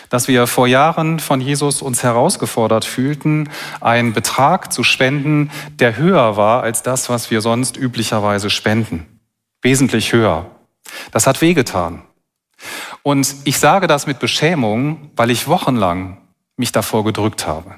Dass 0.09 0.27
wir 0.27 0.49
vor 0.49 0.67
Jahren 0.67 1.21
von 1.21 1.41
Jesus 1.41 1.81
uns 1.81 2.03
herausgefordert 2.03 2.85
fühlten, 2.85 3.49
einen 3.81 4.13
Betrag 4.13 4.73
zu 4.73 4.83
spenden, 4.83 5.53
der 5.79 5.97
höher 5.97 6.37
war 6.37 6.65
als 6.65 6.83
das, 6.83 7.09
was 7.09 7.31
wir 7.31 7.41
sonst 7.41 7.77
üblicherweise 7.77 8.51
spenden. 8.51 9.21
Wesentlich 9.63 10.13
höher. 10.13 10.47
Das 11.13 11.29
hat 11.29 11.41
wehgetan. 11.41 12.03
Und 13.03 13.35
ich 13.45 13.59
sage 13.59 13.87
das 13.87 14.07
mit 14.07 14.19
Beschämung, 14.19 15.11
weil 15.17 15.31
ich 15.31 15.49
wochenlang 15.49 16.19
mich 16.57 16.73
davor 16.73 17.05
gedrückt 17.05 17.47
habe. 17.47 17.77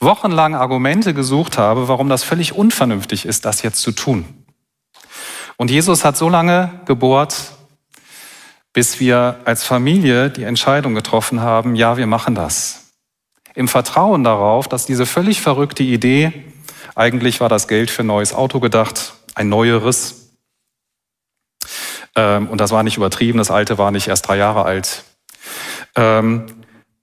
Wochenlang 0.00 0.54
Argumente 0.54 1.14
gesucht 1.14 1.58
habe, 1.58 1.88
warum 1.88 2.08
das 2.08 2.24
völlig 2.24 2.54
unvernünftig 2.54 3.24
ist, 3.24 3.44
das 3.44 3.62
jetzt 3.62 3.80
zu 3.80 3.92
tun. 3.92 4.24
Und 5.56 5.70
Jesus 5.70 6.04
hat 6.04 6.16
so 6.16 6.28
lange 6.28 6.80
gebohrt, 6.86 7.52
bis 8.72 9.00
wir 9.00 9.40
als 9.44 9.64
Familie 9.64 10.30
die 10.30 10.44
Entscheidung 10.44 10.94
getroffen 10.94 11.40
haben, 11.40 11.74
ja, 11.74 11.96
wir 11.96 12.06
machen 12.06 12.34
das. 12.34 12.92
Im 13.54 13.68
Vertrauen 13.68 14.24
darauf, 14.24 14.68
dass 14.68 14.86
diese 14.86 15.06
völlig 15.06 15.40
verrückte 15.40 15.82
Idee, 15.82 16.44
eigentlich 16.94 17.40
war 17.40 17.48
das 17.48 17.68
Geld 17.68 17.90
für 17.90 18.02
ein 18.02 18.06
neues 18.06 18.32
Auto 18.32 18.60
gedacht, 18.60 19.14
ein 19.34 19.48
neueres, 19.48 20.19
und 22.26 22.60
das 22.60 22.70
war 22.70 22.82
nicht 22.82 22.96
übertrieben, 22.96 23.38
das 23.38 23.50
alte 23.50 23.78
war 23.78 23.90
nicht 23.90 24.08
erst 24.08 24.28
drei 24.28 24.36
Jahre 24.36 24.64
alt, 24.64 25.04
ähm, 25.96 26.46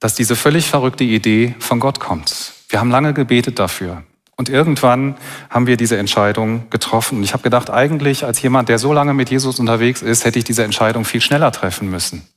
dass 0.00 0.14
diese 0.14 0.36
völlig 0.36 0.68
verrückte 0.68 1.04
Idee 1.04 1.54
von 1.58 1.80
Gott 1.80 2.00
kommt. 2.00 2.52
Wir 2.68 2.80
haben 2.80 2.90
lange 2.90 3.14
gebetet 3.14 3.58
dafür. 3.58 4.04
Und 4.36 4.48
irgendwann 4.48 5.16
haben 5.50 5.66
wir 5.66 5.76
diese 5.76 5.96
Entscheidung 5.96 6.70
getroffen. 6.70 7.18
Und 7.18 7.24
ich 7.24 7.32
habe 7.32 7.42
gedacht, 7.42 7.70
eigentlich 7.70 8.24
als 8.24 8.40
jemand, 8.40 8.68
der 8.68 8.78
so 8.78 8.92
lange 8.92 9.12
mit 9.12 9.30
Jesus 9.30 9.58
unterwegs 9.58 10.00
ist, 10.00 10.24
hätte 10.24 10.38
ich 10.38 10.44
diese 10.44 10.62
Entscheidung 10.62 11.04
viel 11.04 11.20
schneller 11.20 11.50
treffen 11.50 11.90
müssen. 11.90 12.28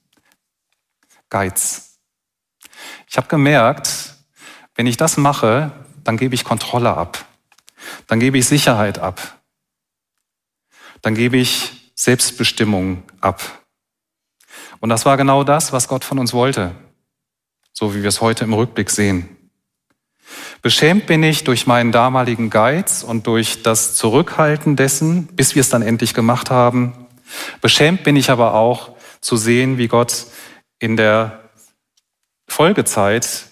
Geiz. 1.29 1.99
Ich 3.07 3.17
habe 3.17 3.27
gemerkt, 3.27 4.15
wenn 4.73 4.87
ich 4.87 4.97
das 4.97 5.17
mache, 5.17 5.71
dann 6.03 6.17
gebe 6.17 6.33
ich 6.33 6.43
Kontrolle 6.43 6.97
ab. 6.97 7.23
Dann 8.07 8.19
gebe 8.19 8.37
ich 8.39 8.47
Sicherheit 8.47 8.97
ab. 8.97 9.39
Dann 11.03 11.13
gebe 11.13 11.37
ich 11.37 11.80
Selbstbestimmung 12.01 13.03
ab. 13.19 13.61
Und 14.79 14.89
das 14.89 15.05
war 15.05 15.17
genau 15.17 15.43
das, 15.43 15.71
was 15.71 15.87
Gott 15.87 16.03
von 16.03 16.17
uns 16.17 16.33
wollte, 16.33 16.71
so 17.73 17.93
wie 17.93 18.01
wir 18.01 18.09
es 18.09 18.21
heute 18.21 18.43
im 18.43 18.53
Rückblick 18.53 18.89
sehen. 18.89 19.37
Beschämt 20.63 21.05
bin 21.05 21.21
ich 21.21 21.43
durch 21.43 21.67
meinen 21.67 21.91
damaligen 21.91 22.49
Geiz 22.49 23.03
und 23.03 23.27
durch 23.27 23.61
das 23.61 23.93
Zurückhalten 23.93 24.75
dessen, 24.75 25.27
bis 25.27 25.53
wir 25.53 25.59
es 25.59 25.69
dann 25.69 25.83
endlich 25.83 26.15
gemacht 26.15 26.49
haben. 26.49 27.05
Beschämt 27.61 28.03
bin 28.03 28.15
ich 28.15 28.31
aber 28.31 28.55
auch 28.55 28.93
zu 29.19 29.37
sehen, 29.37 29.77
wie 29.77 29.87
Gott 29.87 30.25
in 30.79 30.97
der 30.97 31.51
Folgezeit 32.47 33.45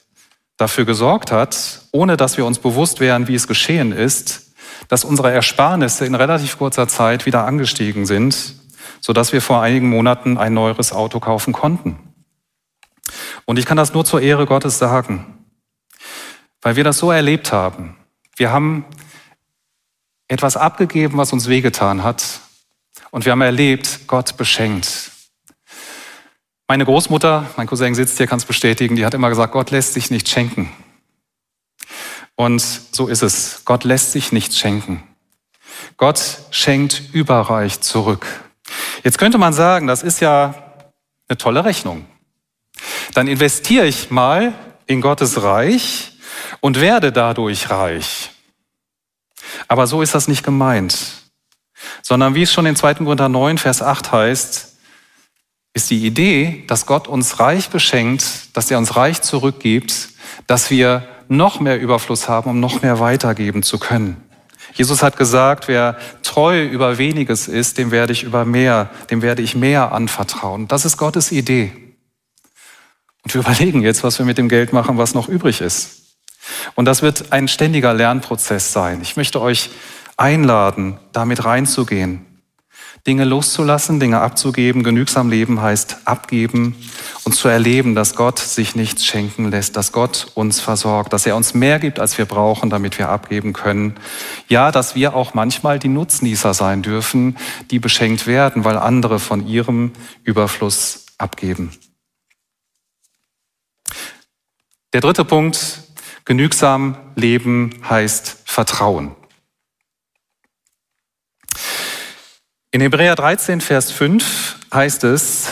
dafür 0.57 0.85
gesorgt 0.85 1.31
hat, 1.31 1.81
ohne 1.91 2.17
dass 2.17 2.37
wir 2.37 2.47
uns 2.47 2.57
bewusst 2.57 2.99
wären, 2.99 3.27
wie 3.27 3.35
es 3.35 3.47
geschehen 3.47 3.91
ist, 3.91 4.48
dass 4.87 5.03
unsere 5.03 5.31
Ersparnisse 5.31 6.05
in 6.05 6.15
relativ 6.15 6.57
kurzer 6.57 6.87
Zeit 6.87 7.25
wieder 7.25 7.45
angestiegen 7.45 8.05
sind, 8.05 8.55
sodass 9.01 9.33
wir 9.33 9.41
vor 9.41 9.61
einigen 9.61 9.89
Monaten 9.89 10.37
ein 10.37 10.53
neueres 10.53 10.91
Auto 10.93 11.19
kaufen 11.19 11.53
konnten. 11.53 11.97
Und 13.45 13.59
ich 13.59 13.65
kann 13.65 13.77
das 13.77 13.93
nur 13.93 14.05
zur 14.05 14.21
Ehre 14.21 14.45
Gottes 14.45 14.77
sagen, 14.79 15.45
weil 16.61 16.75
wir 16.75 16.83
das 16.83 16.97
so 16.97 17.11
erlebt 17.11 17.51
haben. 17.51 17.95
Wir 18.35 18.51
haben 18.51 18.85
etwas 20.27 20.57
abgegeben, 20.57 21.17
was 21.17 21.33
uns 21.33 21.47
wehgetan 21.47 22.03
hat. 22.03 22.41
Und 23.11 23.25
wir 23.25 23.31
haben 23.31 23.41
erlebt, 23.41 24.01
Gott 24.07 24.37
beschenkt. 24.37 25.11
Meine 26.67 26.85
Großmutter, 26.85 27.49
mein 27.57 27.65
Cousin 27.65 27.95
sitzt 27.95 28.17
hier, 28.17 28.27
kann 28.27 28.37
es 28.37 28.45
bestätigen, 28.45 28.95
die 28.95 29.05
hat 29.05 29.15
immer 29.15 29.29
gesagt, 29.29 29.53
Gott 29.53 29.71
lässt 29.71 29.93
sich 29.93 30.11
nicht 30.11 30.29
schenken. 30.29 30.71
Und 32.39 32.61
so 32.61 33.09
ist 33.09 33.21
es. 33.21 33.63
Gott 33.65 33.83
lässt 33.83 34.13
sich 34.13 34.31
nichts 34.31 34.57
schenken. 34.57 35.03
Gott 35.97 36.37
schenkt 36.51 37.01
überreich 37.11 37.81
zurück. 37.81 38.25
Jetzt 39.03 39.17
könnte 39.17 39.37
man 39.37 39.51
sagen, 39.51 39.87
das 39.87 40.03
ist 40.03 40.21
ja 40.21 40.55
eine 41.27 41.37
tolle 41.37 41.65
Rechnung. 41.65 42.05
Dann 43.13 43.27
investiere 43.27 43.87
ich 43.87 44.09
mal 44.09 44.53
in 44.85 45.01
Gottes 45.01 45.43
Reich 45.43 46.13
und 46.61 46.79
werde 46.79 47.11
dadurch 47.11 47.69
reich. 47.71 48.31
Aber 49.67 49.85
so 49.85 50.01
ist 50.01 50.15
das 50.15 50.29
nicht 50.29 50.43
gemeint, 50.43 50.97
sondern 52.01 52.35
wie 52.35 52.43
es 52.43 52.53
schon 52.53 52.65
in 52.65 52.77
2. 52.77 52.93
Korinther 52.93 53.27
9, 53.27 53.57
Vers 53.57 53.81
8 53.81 54.13
heißt, 54.13 54.77
ist 55.73 55.89
die 55.89 56.05
Idee, 56.05 56.63
dass 56.67 56.85
Gott 56.85 57.09
uns 57.09 57.41
reich 57.41 57.67
beschenkt, 57.69 58.55
dass 58.55 58.71
er 58.71 58.77
uns 58.77 58.95
reich 58.95 59.21
zurückgibt, 59.23 60.07
dass 60.47 60.69
wir 60.69 61.05
noch 61.29 61.59
mehr 61.59 61.79
Überfluss 61.79 62.27
haben, 62.27 62.49
um 62.49 62.59
noch 62.59 62.81
mehr 62.81 62.99
weitergeben 62.99 63.63
zu 63.63 63.79
können. 63.79 64.17
Jesus 64.73 65.01
hat 65.01 65.17
gesagt, 65.17 65.67
wer 65.67 65.97
treu 66.23 66.65
über 66.65 66.97
weniges 66.97 67.47
ist, 67.47 67.77
dem 67.77 67.91
werde 67.91 68.13
ich 68.13 68.23
über 68.23 68.45
mehr, 68.45 68.89
dem 69.09 69.21
werde 69.21 69.41
ich 69.41 69.55
mehr 69.55 69.91
anvertrauen. 69.91 70.67
Das 70.67 70.85
ist 70.85 70.97
Gottes 70.97 71.31
Idee. 71.31 71.71
Und 73.23 73.33
wir 73.33 73.41
überlegen 73.47 73.81
jetzt, 73.81 74.03
was 74.03 74.19
wir 74.19 74.25
mit 74.25 74.37
dem 74.37 74.49
Geld 74.49 74.73
machen, 74.73 74.97
was 74.97 75.13
noch 75.13 75.27
übrig 75.27 75.61
ist. 75.61 76.17
Und 76.75 76.85
das 76.85 77.01
wird 77.01 77.31
ein 77.31 77.47
ständiger 77.47 77.93
Lernprozess 77.93 78.73
sein. 78.73 79.01
Ich 79.01 79.15
möchte 79.15 79.41
euch 79.41 79.69
einladen, 80.17 80.99
damit 81.11 81.45
reinzugehen. 81.45 82.25
Dinge 83.07 83.23
loszulassen, 83.23 83.99
Dinge 83.99 84.19
abzugeben. 84.21 84.83
Genügsam 84.83 85.29
leben 85.29 85.61
heißt 85.61 85.97
abgeben 86.05 86.75
und 87.23 87.33
zu 87.33 87.47
erleben, 87.47 87.95
dass 87.95 88.15
Gott 88.15 88.39
sich 88.39 88.75
nichts 88.75 89.05
schenken 89.05 89.49
lässt, 89.49 89.75
dass 89.75 89.91
Gott 89.91 90.31
uns 90.35 90.59
versorgt, 90.59 91.13
dass 91.13 91.25
er 91.25 91.35
uns 91.35 91.53
mehr 91.53 91.79
gibt, 91.79 91.99
als 91.99 92.17
wir 92.17 92.25
brauchen, 92.25 92.69
damit 92.69 92.99
wir 92.99 93.09
abgeben 93.09 93.53
können. 93.53 93.95
Ja, 94.47 94.71
dass 94.71 94.95
wir 94.95 95.15
auch 95.15 95.33
manchmal 95.33 95.79
die 95.79 95.87
Nutznießer 95.87 96.53
sein 96.53 96.81
dürfen, 96.81 97.37
die 97.71 97.79
beschenkt 97.79 98.27
werden, 98.27 98.65
weil 98.65 98.77
andere 98.77 99.19
von 99.19 99.47
ihrem 99.47 99.91
Überfluss 100.23 101.05
abgeben. 101.17 101.71
Der 104.93 105.01
dritte 105.01 105.23
Punkt, 105.23 105.83
genügsam 106.25 106.97
leben 107.15 107.81
heißt 107.87 108.37
Vertrauen. 108.45 109.15
In 112.71 112.81
Hebräer 112.81 113.15
13, 113.15 113.61
Vers 113.61 113.91
5 113.91 114.57
heißt 114.71 115.03
es, 115.05 115.47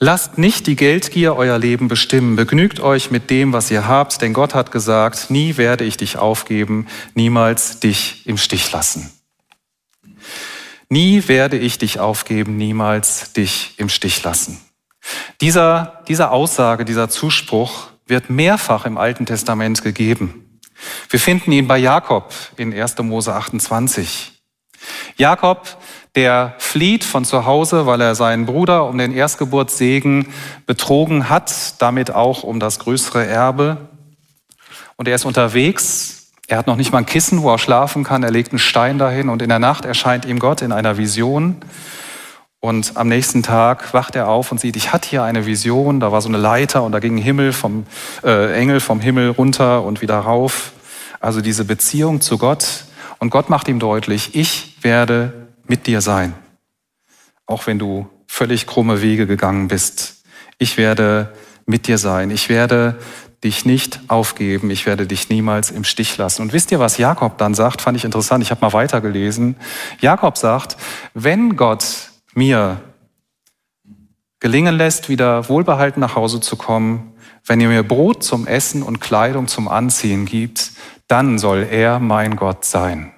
Lasst 0.00 0.36
nicht 0.36 0.66
die 0.66 0.74
Geldgier 0.74 1.36
euer 1.36 1.58
Leben 1.58 1.86
bestimmen. 1.86 2.34
Begnügt 2.34 2.80
euch 2.80 3.12
mit 3.12 3.30
dem, 3.30 3.52
was 3.52 3.70
ihr 3.70 3.86
habt, 3.86 4.20
denn 4.20 4.32
Gott 4.32 4.52
hat 4.54 4.72
gesagt, 4.72 5.30
nie 5.30 5.56
werde 5.56 5.84
ich 5.84 5.96
dich 5.96 6.16
aufgeben, 6.16 6.88
niemals 7.14 7.78
dich 7.78 8.26
im 8.26 8.36
Stich 8.36 8.70
lassen. 8.72 9.12
Nie 10.88 11.28
werde 11.28 11.56
ich 11.56 11.78
dich 11.78 12.00
aufgeben, 12.00 12.56
niemals 12.56 13.32
dich 13.32 13.74
im 13.76 13.88
Stich 13.88 14.22
lassen. 14.24 14.60
Dieser, 15.40 16.02
diese 16.08 16.30
Aussage, 16.30 16.84
dieser 16.84 17.08
Zuspruch 17.08 17.88
wird 18.06 18.28
mehrfach 18.28 18.86
im 18.86 18.98
Alten 18.98 19.24
Testament 19.24 19.82
gegeben. 19.82 20.60
Wir 21.10 21.20
finden 21.20 21.52
ihn 21.52 21.68
bei 21.68 21.78
Jakob 21.78 22.34
in 22.56 22.72
1. 22.72 22.98
Mose 22.98 23.34
28. 23.34 24.32
Jakob 25.16 25.76
der 26.18 26.54
flieht 26.58 27.04
von 27.04 27.24
zu 27.24 27.46
Hause, 27.46 27.86
weil 27.86 28.00
er 28.00 28.16
seinen 28.16 28.44
Bruder 28.44 28.86
um 28.88 28.98
den 28.98 29.12
Erstgeburtssegen 29.12 30.26
betrogen 30.66 31.28
hat, 31.28 31.80
damit 31.80 32.10
auch 32.10 32.42
um 32.42 32.58
das 32.58 32.80
größere 32.80 33.24
Erbe. 33.24 33.76
Und 34.96 35.06
er 35.06 35.14
ist 35.14 35.24
unterwegs. 35.24 36.32
Er 36.48 36.58
hat 36.58 36.66
noch 36.66 36.74
nicht 36.74 36.90
mal 36.90 36.98
ein 36.98 37.06
Kissen, 37.06 37.42
wo 37.42 37.52
er 37.52 37.58
schlafen 37.60 38.02
kann. 38.02 38.24
Er 38.24 38.32
legt 38.32 38.50
einen 38.50 38.58
Stein 38.58 38.98
dahin 38.98 39.28
und 39.28 39.42
in 39.42 39.48
der 39.48 39.60
Nacht 39.60 39.84
erscheint 39.84 40.24
ihm 40.24 40.40
Gott 40.40 40.60
in 40.60 40.72
einer 40.72 40.98
Vision. 40.98 41.58
Und 42.58 42.96
am 42.96 43.06
nächsten 43.06 43.44
Tag 43.44 43.94
wacht 43.94 44.16
er 44.16 44.26
auf 44.26 44.50
und 44.50 44.58
sieht, 44.58 44.74
ich 44.74 44.92
hatte 44.92 45.08
hier 45.08 45.22
eine 45.22 45.46
Vision, 45.46 46.00
da 46.00 46.10
war 46.10 46.20
so 46.20 46.28
eine 46.28 46.38
Leiter 46.38 46.82
und 46.82 46.90
da 46.90 46.98
ging 46.98 47.16
Himmel 47.16 47.52
vom, 47.52 47.86
äh, 48.24 48.58
Engel 48.58 48.80
vom 48.80 48.98
Himmel 48.98 49.30
runter 49.30 49.84
und 49.84 50.00
wieder 50.00 50.18
rauf. 50.18 50.72
Also 51.20 51.42
diese 51.42 51.64
Beziehung 51.64 52.20
zu 52.20 52.38
Gott. 52.38 52.86
Und 53.20 53.30
Gott 53.30 53.50
macht 53.50 53.68
ihm 53.68 53.78
deutlich, 53.78 54.34
ich 54.34 54.78
werde 54.82 55.47
mit 55.68 55.86
dir 55.86 56.00
sein, 56.00 56.34
auch 57.46 57.66
wenn 57.66 57.78
du 57.78 58.08
völlig 58.26 58.66
krumme 58.66 59.02
Wege 59.02 59.26
gegangen 59.26 59.68
bist. 59.68 60.22
Ich 60.58 60.76
werde 60.76 61.32
mit 61.66 61.86
dir 61.86 61.98
sein. 61.98 62.30
Ich 62.30 62.48
werde 62.48 62.98
dich 63.44 63.64
nicht 63.64 64.00
aufgeben. 64.08 64.70
Ich 64.70 64.86
werde 64.86 65.06
dich 65.06 65.28
niemals 65.28 65.70
im 65.70 65.84
Stich 65.84 66.16
lassen. 66.16 66.42
Und 66.42 66.52
wisst 66.52 66.72
ihr, 66.72 66.80
was 66.80 66.98
Jakob 66.98 67.38
dann 67.38 67.54
sagt? 67.54 67.80
Fand 67.80 67.96
ich 67.96 68.04
interessant. 68.04 68.42
Ich 68.42 68.50
habe 68.50 68.60
mal 68.60 68.72
weitergelesen. 68.72 69.56
Jakob 70.00 70.36
sagt, 70.36 70.76
wenn 71.14 71.56
Gott 71.56 72.10
mir 72.34 72.80
gelingen 74.40 74.76
lässt, 74.76 75.08
wieder 75.08 75.48
wohlbehalten 75.48 76.00
nach 76.00 76.16
Hause 76.16 76.40
zu 76.40 76.56
kommen, 76.56 77.12
wenn 77.44 77.60
ihr 77.60 77.68
mir 77.68 77.82
Brot 77.82 78.22
zum 78.22 78.46
Essen 78.46 78.82
und 78.82 79.00
Kleidung 79.00 79.46
zum 79.48 79.68
Anziehen 79.68 80.26
gibt, 80.26 80.72
dann 81.06 81.38
soll 81.38 81.66
er 81.70 81.98
mein 81.98 82.36
Gott 82.36 82.64
sein. 82.64 83.12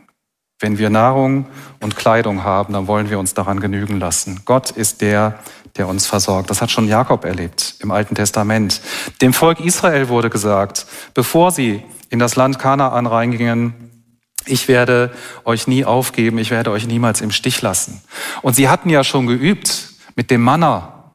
Wenn 0.61 0.77
wir 0.77 0.91
Nahrung 0.91 1.47
und 1.81 1.97
Kleidung 1.97 2.45
haben, 2.45 2.75
dann 2.75 2.87
wollen 2.87 3.09
wir 3.09 3.19
uns 3.19 3.33
daran 3.33 3.61
genügen 3.61 3.99
lassen. 3.99 4.43
Gott 4.45 4.71
ist 4.71 5.01
der, 5.01 5.39
der 5.77 5.89
uns 5.89 6.07
versorgt. 6.07 6.51
Das 6.51 6.61
hat 6.61 6.71
schon 6.71 6.87
Jakob 6.87 7.25
erlebt 7.25 7.77
im 7.81 7.91
Alten 7.91 8.15
Testament. 8.15 8.83
Dem 9.23 9.33
Volk 9.33 9.61
Israel 9.61 10.09
wurde 10.11 10.29
gesagt, 10.29 10.87
bevor 11.15 11.51
sie 11.51 11.83
in 12.11 12.19
das 12.19 12.37
Land 12.37 12.59
Kanaan 12.59 13.07
reingingen, 13.07 13.91
ich 14.45 14.69
werde 14.69 15.13
euch 15.45 15.67
nie 15.67 15.85
aufgeben, 15.87 16.39
ich 16.39 16.51
werde 16.51 16.71
euch 16.71 16.87
niemals 16.87 17.23
im 17.23 17.31
Stich 17.31 17.63
lassen. 17.63 18.03
Und 18.43 18.55
sie 18.55 18.69
hatten 18.69 18.91
ja 18.91 19.03
schon 19.03 19.27
geübt 19.27 19.95
mit 20.15 20.31
dem 20.31 20.43
Manna. 20.43 21.13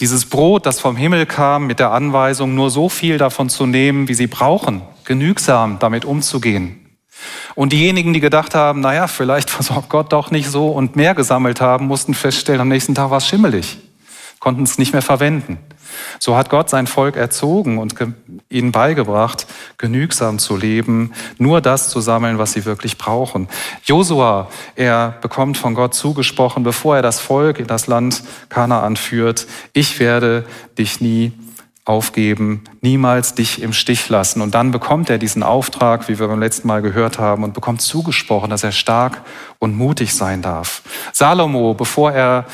Dieses 0.00 0.26
Brot, 0.26 0.66
das 0.66 0.80
vom 0.80 0.96
Himmel 0.96 1.26
kam, 1.26 1.68
mit 1.68 1.78
der 1.78 1.92
Anweisung, 1.92 2.56
nur 2.56 2.70
so 2.70 2.88
viel 2.88 3.18
davon 3.18 3.48
zu 3.48 3.66
nehmen, 3.66 4.08
wie 4.08 4.14
sie 4.14 4.26
brauchen, 4.26 4.82
genügsam 5.04 5.78
damit 5.78 6.04
umzugehen. 6.04 6.81
Und 7.54 7.72
diejenigen, 7.72 8.12
die 8.12 8.20
gedacht 8.20 8.54
haben, 8.54 8.80
naja, 8.80 9.06
vielleicht 9.06 9.50
versorgt 9.58 9.88
Gott 9.88 10.12
doch 10.12 10.30
nicht 10.30 10.48
so 10.48 10.68
und 10.68 10.96
mehr 10.96 11.14
gesammelt 11.14 11.60
haben, 11.60 11.86
mussten 11.86 12.14
feststellen, 12.14 12.60
am 12.60 12.68
nächsten 12.68 12.94
Tag 12.94 13.10
war 13.10 13.18
es 13.18 13.26
schimmelig, 13.26 13.78
konnten 14.38 14.62
es 14.62 14.78
nicht 14.78 14.92
mehr 14.92 15.02
verwenden. 15.02 15.58
So 16.18 16.36
hat 16.36 16.50
Gott 16.50 16.70
sein 16.70 16.86
Volk 16.86 17.16
erzogen 17.16 17.78
und 17.78 17.94
ihnen 18.48 18.72
beigebracht, 18.72 19.46
genügsam 19.78 20.38
zu 20.38 20.56
leben, 20.56 21.12
nur 21.38 21.60
das 21.60 21.90
zu 21.90 22.00
sammeln, 22.00 22.38
was 22.38 22.52
sie 22.52 22.64
wirklich 22.64 22.98
brauchen. 22.98 23.48
Josua, 23.84 24.48
er 24.74 25.16
bekommt 25.20 25.58
von 25.58 25.74
Gott 25.74 25.94
zugesprochen, 25.94 26.62
bevor 26.62 26.96
er 26.96 27.02
das 27.02 27.20
Volk 27.20 27.58
in 27.58 27.66
das 27.66 27.86
Land 27.86 28.22
Kanaan 28.48 28.96
führt, 28.96 29.46
ich 29.72 30.00
werde 30.00 30.44
dich 30.78 31.00
nie 31.00 31.32
aufgeben, 31.84 32.62
niemals 32.80 33.34
dich 33.34 33.60
im 33.60 33.72
Stich 33.72 34.08
lassen. 34.08 34.40
Und 34.40 34.54
dann 34.54 34.70
bekommt 34.70 35.10
er 35.10 35.18
diesen 35.18 35.42
Auftrag, 35.42 36.08
wie 36.08 36.18
wir 36.18 36.28
beim 36.28 36.38
letzten 36.40 36.68
Mal 36.68 36.80
gehört 36.80 37.18
haben, 37.18 37.42
und 37.42 37.54
bekommt 37.54 37.82
zugesprochen, 37.82 38.50
dass 38.50 38.62
er 38.62 38.72
stark 38.72 39.22
und 39.58 39.76
mutig 39.76 40.14
sein 40.14 40.42
darf. 40.42 40.82
Salomo, 41.12 41.74
bevor 41.74 42.12
er 42.12 42.46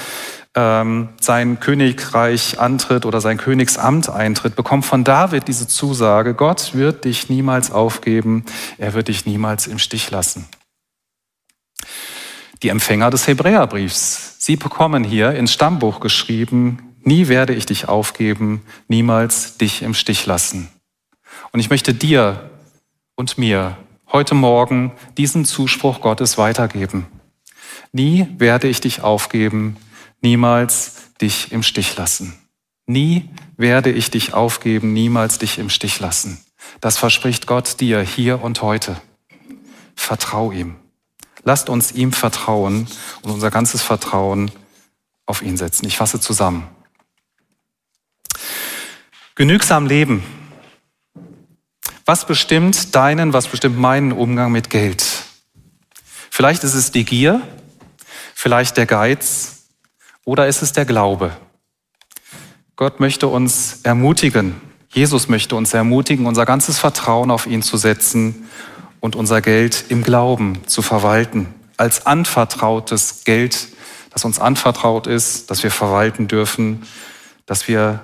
ähm, 0.55 1.11
sein 1.21 1.61
Königreich 1.61 2.59
antritt 2.59 3.05
oder 3.05 3.21
sein 3.21 3.37
Königsamt 3.37 4.09
eintritt, 4.09 4.57
bekommt 4.57 4.87
von 4.87 5.05
David 5.05 5.47
diese 5.47 5.69
Zusage, 5.69 6.33
Gott 6.33 6.75
wird 6.75 7.05
dich 7.05 7.29
niemals 7.29 7.71
aufgeben, 7.71 8.45
er 8.79 8.95
wird 8.95 9.09
dich 9.09 9.27
niemals 9.27 9.67
im 9.67 9.79
Stich 9.79 10.11
lassen. 10.11 10.49
Die 12.63 12.71
Empfänger 12.71 13.11
des 13.11 13.27
Hebräerbriefs, 13.29 14.37
sie 14.39 14.57
bekommen 14.57 15.05
hier 15.05 15.33
ins 15.33 15.53
Stammbuch 15.53 16.01
geschrieben, 16.01 16.88
Nie 17.09 17.29
werde 17.29 17.55
ich 17.55 17.65
dich 17.65 17.89
aufgeben, 17.89 18.61
niemals 18.87 19.57
dich 19.57 19.81
im 19.81 19.95
Stich 19.95 20.27
lassen. 20.27 20.69
Und 21.53 21.61
ich 21.61 21.71
möchte 21.71 21.95
dir 21.95 22.51
und 23.15 23.39
mir 23.39 23.79
heute 24.13 24.35
Morgen 24.35 24.93
diesen 25.17 25.47
Zuspruch 25.47 26.03
Gottes 26.03 26.37
weitergeben. 26.37 27.07
Nie 27.93 28.27
werde 28.37 28.69
ich 28.69 28.83
dich 28.83 29.01
aufgeben, 29.01 29.79
niemals 30.21 31.15
dich 31.19 31.51
im 31.51 31.63
Stich 31.63 31.97
lassen. 31.97 32.39
Nie 32.85 33.31
werde 33.57 33.91
ich 33.91 34.11
dich 34.11 34.35
aufgeben, 34.35 34.93
niemals 34.93 35.39
dich 35.39 35.59
im 35.59 35.71
Stich 35.71 36.01
lassen. 36.01 36.45
Das 36.83 36.99
verspricht 36.99 37.47
Gott 37.47 37.81
dir 37.81 38.03
hier 38.03 38.43
und 38.43 38.61
heute. 38.61 39.01
Vertrau 39.97 40.53
ihm. 40.53 40.77
Lasst 41.43 41.71
uns 41.71 41.91
ihm 41.91 42.13
vertrauen 42.13 42.87
und 43.23 43.31
unser 43.31 43.51
ganzes 43.51 43.81
Vertrauen 43.81 44.51
auf 45.25 45.41
ihn 45.41 45.57
setzen. 45.57 45.87
Ich 45.87 45.97
fasse 45.97 46.21
zusammen. 46.21 46.69
Genügsam 49.39 49.87
leben. 49.87 50.25
Was 52.05 52.27
bestimmt 52.27 52.97
deinen, 52.97 53.33
was 53.33 53.47
bestimmt 53.47 53.79
meinen 53.79 54.11
Umgang 54.11 54.51
mit 54.51 54.69
Geld? 54.69 55.07
Vielleicht 56.29 56.65
ist 56.65 56.75
es 56.75 56.91
die 56.91 57.05
Gier, 57.05 57.41
vielleicht 58.35 58.77
der 58.77 58.87
Geiz 58.87 59.69
oder 60.25 60.49
ist 60.49 60.63
es 60.63 60.73
der 60.73 60.87
Glaube. 60.87 61.37
Gott 62.75 62.99
möchte 62.99 63.29
uns 63.29 63.79
ermutigen, 63.85 64.61
Jesus 64.89 65.29
möchte 65.29 65.55
uns 65.55 65.73
ermutigen, 65.73 66.27
unser 66.27 66.45
ganzes 66.45 66.81
Vertrauen 66.81 67.31
auf 67.31 67.47
ihn 67.47 67.63
zu 67.63 67.77
setzen 67.77 68.49
und 68.99 69.15
unser 69.15 69.41
Geld 69.41 69.85
im 69.89 70.03
Glauben 70.03 70.67
zu 70.67 70.83
verwalten, 70.83 71.55
als 71.77 72.07
anvertrautes 72.07 73.23
Geld, 73.23 73.69
das 74.11 74.25
uns 74.25 74.41
anvertraut 74.41 75.07
ist, 75.07 75.49
das 75.49 75.63
wir 75.63 75.71
verwalten 75.71 76.27
dürfen, 76.27 76.89
dass 77.47 77.69
wir 77.69 78.03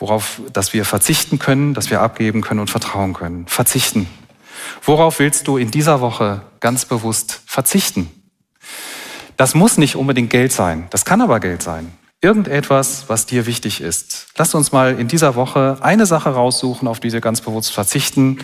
worauf, 0.00 0.40
dass 0.52 0.72
wir 0.72 0.84
verzichten 0.84 1.38
können, 1.38 1.74
dass 1.74 1.90
wir 1.90 2.00
abgeben 2.00 2.40
können 2.40 2.60
und 2.60 2.70
vertrauen 2.70 3.12
können. 3.12 3.46
Verzichten. 3.46 4.08
Worauf 4.82 5.18
willst 5.18 5.46
du 5.46 5.56
in 5.56 5.70
dieser 5.70 6.00
Woche 6.00 6.42
ganz 6.58 6.84
bewusst 6.84 7.42
verzichten? 7.46 8.10
Das 9.36 9.54
muss 9.54 9.78
nicht 9.78 9.96
unbedingt 9.96 10.30
Geld 10.30 10.52
sein, 10.52 10.86
das 10.90 11.04
kann 11.04 11.20
aber 11.20 11.40
Geld 11.40 11.62
sein. 11.62 11.92
Irgendetwas, 12.22 13.04
was 13.08 13.24
dir 13.24 13.46
wichtig 13.46 13.80
ist. 13.80 14.26
Lass 14.36 14.54
uns 14.54 14.72
mal 14.72 14.98
in 14.98 15.08
dieser 15.08 15.36
Woche 15.36 15.78
eine 15.80 16.04
Sache 16.04 16.30
raussuchen, 16.30 16.86
auf 16.86 17.00
die 17.00 17.12
wir 17.12 17.22
ganz 17.22 17.40
bewusst 17.40 17.72
verzichten. 17.72 18.38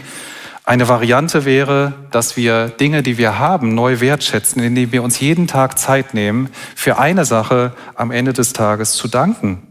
Eine 0.64 0.88
Variante 0.88 1.44
wäre, 1.44 1.92
dass 2.10 2.38
wir 2.38 2.68
Dinge, 2.68 3.02
die 3.02 3.18
wir 3.18 3.38
haben, 3.38 3.74
neu 3.74 4.00
wertschätzen, 4.00 4.62
indem 4.62 4.92
wir 4.92 5.02
uns 5.02 5.20
jeden 5.20 5.46
Tag 5.46 5.78
Zeit 5.78 6.14
nehmen, 6.14 6.48
für 6.74 6.98
eine 6.98 7.26
Sache 7.26 7.74
am 7.94 8.10
Ende 8.10 8.32
des 8.32 8.54
Tages 8.54 8.94
zu 8.94 9.08
danken. 9.08 9.62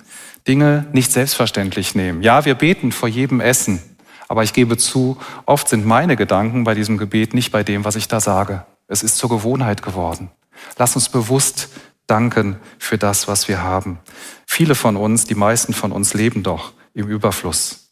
Dinge 0.47 0.87
nicht 0.93 1.11
selbstverständlich 1.11 1.95
nehmen. 1.95 2.21
Ja, 2.21 2.45
wir 2.45 2.55
beten 2.55 2.91
vor 2.91 3.09
jedem 3.09 3.39
Essen, 3.39 3.81
aber 4.27 4.43
ich 4.43 4.53
gebe 4.53 4.77
zu, 4.77 5.17
oft 5.45 5.67
sind 5.67 5.85
meine 5.85 6.15
Gedanken 6.15 6.63
bei 6.63 6.75
diesem 6.75 6.97
Gebet 6.97 7.33
nicht 7.33 7.51
bei 7.51 7.63
dem, 7.63 7.85
was 7.85 7.95
ich 7.95 8.07
da 8.07 8.19
sage. 8.19 8.65
Es 8.87 9.03
ist 9.03 9.17
zur 9.17 9.29
Gewohnheit 9.29 9.81
geworden. 9.81 10.29
Lass 10.77 10.95
uns 10.95 11.09
bewusst 11.09 11.69
danken 12.07 12.57
für 12.77 12.97
das, 12.97 13.27
was 13.27 13.47
wir 13.47 13.63
haben. 13.63 13.99
Viele 14.45 14.75
von 14.75 14.95
uns, 14.95 15.25
die 15.25 15.35
meisten 15.35 15.73
von 15.73 15.91
uns 15.91 16.13
leben 16.13 16.43
doch 16.43 16.73
im 16.93 17.07
Überfluss. 17.07 17.89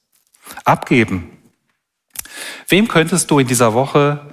Abgeben. 0.66 1.32
Wem 2.68 2.88
könntest 2.88 3.32
du 3.32 3.40
in 3.40 3.48
dieser 3.48 3.74
Woche 3.74 4.32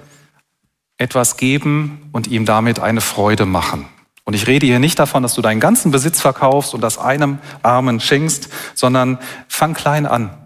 etwas 0.97 1.37
geben 1.37 2.09
und 2.11 2.27
ihm 2.27 2.45
damit 2.45 2.79
eine 2.79 3.01
Freude 3.01 3.45
machen? 3.45 3.87
Und 4.23 4.33
ich 4.33 4.47
rede 4.47 4.65
hier 4.65 4.79
nicht 4.79 4.99
davon, 4.99 5.23
dass 5.23 5.33
du 5.33 5.41
deinen 5.41 5.59
ganzen 5.59 5.91
Besitz 5.91 6.21
verkaufst 6.21 6.73
und 6.73 6.81
das 6.81 6.97
einem 6.97 7.39
Armen 7.63 7.99
schenkst, 7.99 8.49
sondern 8.75 9.19
fang 9.47 9.73
klein 9.73 10.05
an. 10.05 10.37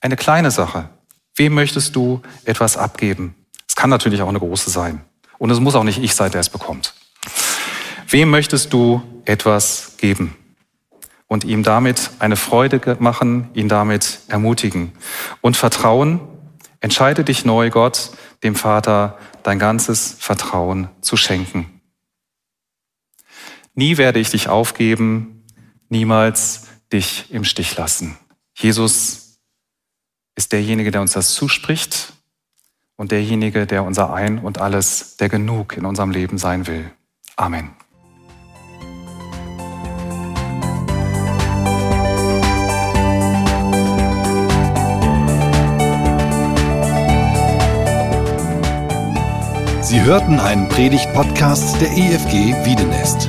Eine 0.00 0.16
kleine 0.16 0.50
Sache. 0.50 0.88
Wem 1.34 1.54
möchtest 1.54 1.94
du 1.96 2.22
etwas 2.44 2.76
abgeben? 2.76 3.34
Es 3.68 3.76
kann 3.76 3.90
natürlich 3.90 4.22
auch 4.22 4.28
eine 4.28 4.38
große 4.38 4.70
sein. 4.70 5.02
Und 5.38 5.50
es 5.50 5.60
muss 5.60 5.74
auch 5.74 5.84
nicht 5.84 6.02
ich 6.02 6.14
sein, 6.14 6.30
der 6.30 6.40
es 6.40 6.50
bekommt. 6.50 6.94
Wem 8.08 8.30
möchtest 8.30 8.72
du 8.72 9.02
etwas 9.24 9.96
geben? 9.98 10.36
und 11.32 11.44
ihm 11.44 11.62
damit 11.62 12.10
eine 12.18 12.36
Freude 12.36 12.98
machen, 12.98 13.48
ihn 13.54 13.66
damit 13.66 14.18
ermutigen. 14.28 14.92
Und 15.40 15.56
Vertrauen, 15.56 16.20
entscheide 16.80 17.24
dich 17.24 17.46
neu, 17.46 17.70
Gott, 17.70 18.10
dem 18.42 18.54
Vater, 18.54 19.16
dein 19.42 19.58
ganzes 19.58 20.14
Vertrauen 20.18 20.88
zu 21.00 21.16
schenken. 21.16 21.80
Nie 23.74 23.96
werde 23.96 24.20
ich 24.20 24.30
dich 24.30 24.48
aufgeben, 24.48 25.44
niemals 25.88 26.66
dich 26.92 27.32
im 27.32 27.44
Stich 27.44 27.74
lassen. 27.76 28.18
Jesus 28.54 29.38
ist 30.36 30.52
derjenige, 30.52 30.90
der 30.90 31.00
uns 31.00 31.12
das 31.12 31.34
zuspricht 31.34 32.12
und 32.96 33.12
derjenige, 33.12 33.66
der 33.66 33.84
unser 33.84 34.12
Ein 34.12 34.38
und 34.38 34.60
alles, 34.60 35.16
der 35.16 35.30
genug 35.30 35.76
in 35.76 35.86
unserem 35.86 36.10
Leben 36.10 36.36
sein 36.36 36.66
will. 36.66 36.90
Amen. 37.36 37.70
Sie 49.80 50.00
hörten 50.00 50.40
einen 50.40 50.68
Predigt-Podcast 50.68 51.80
der 51.80 51.90
EFG 51.90 52.54
Wiedenest. 52.64 53.28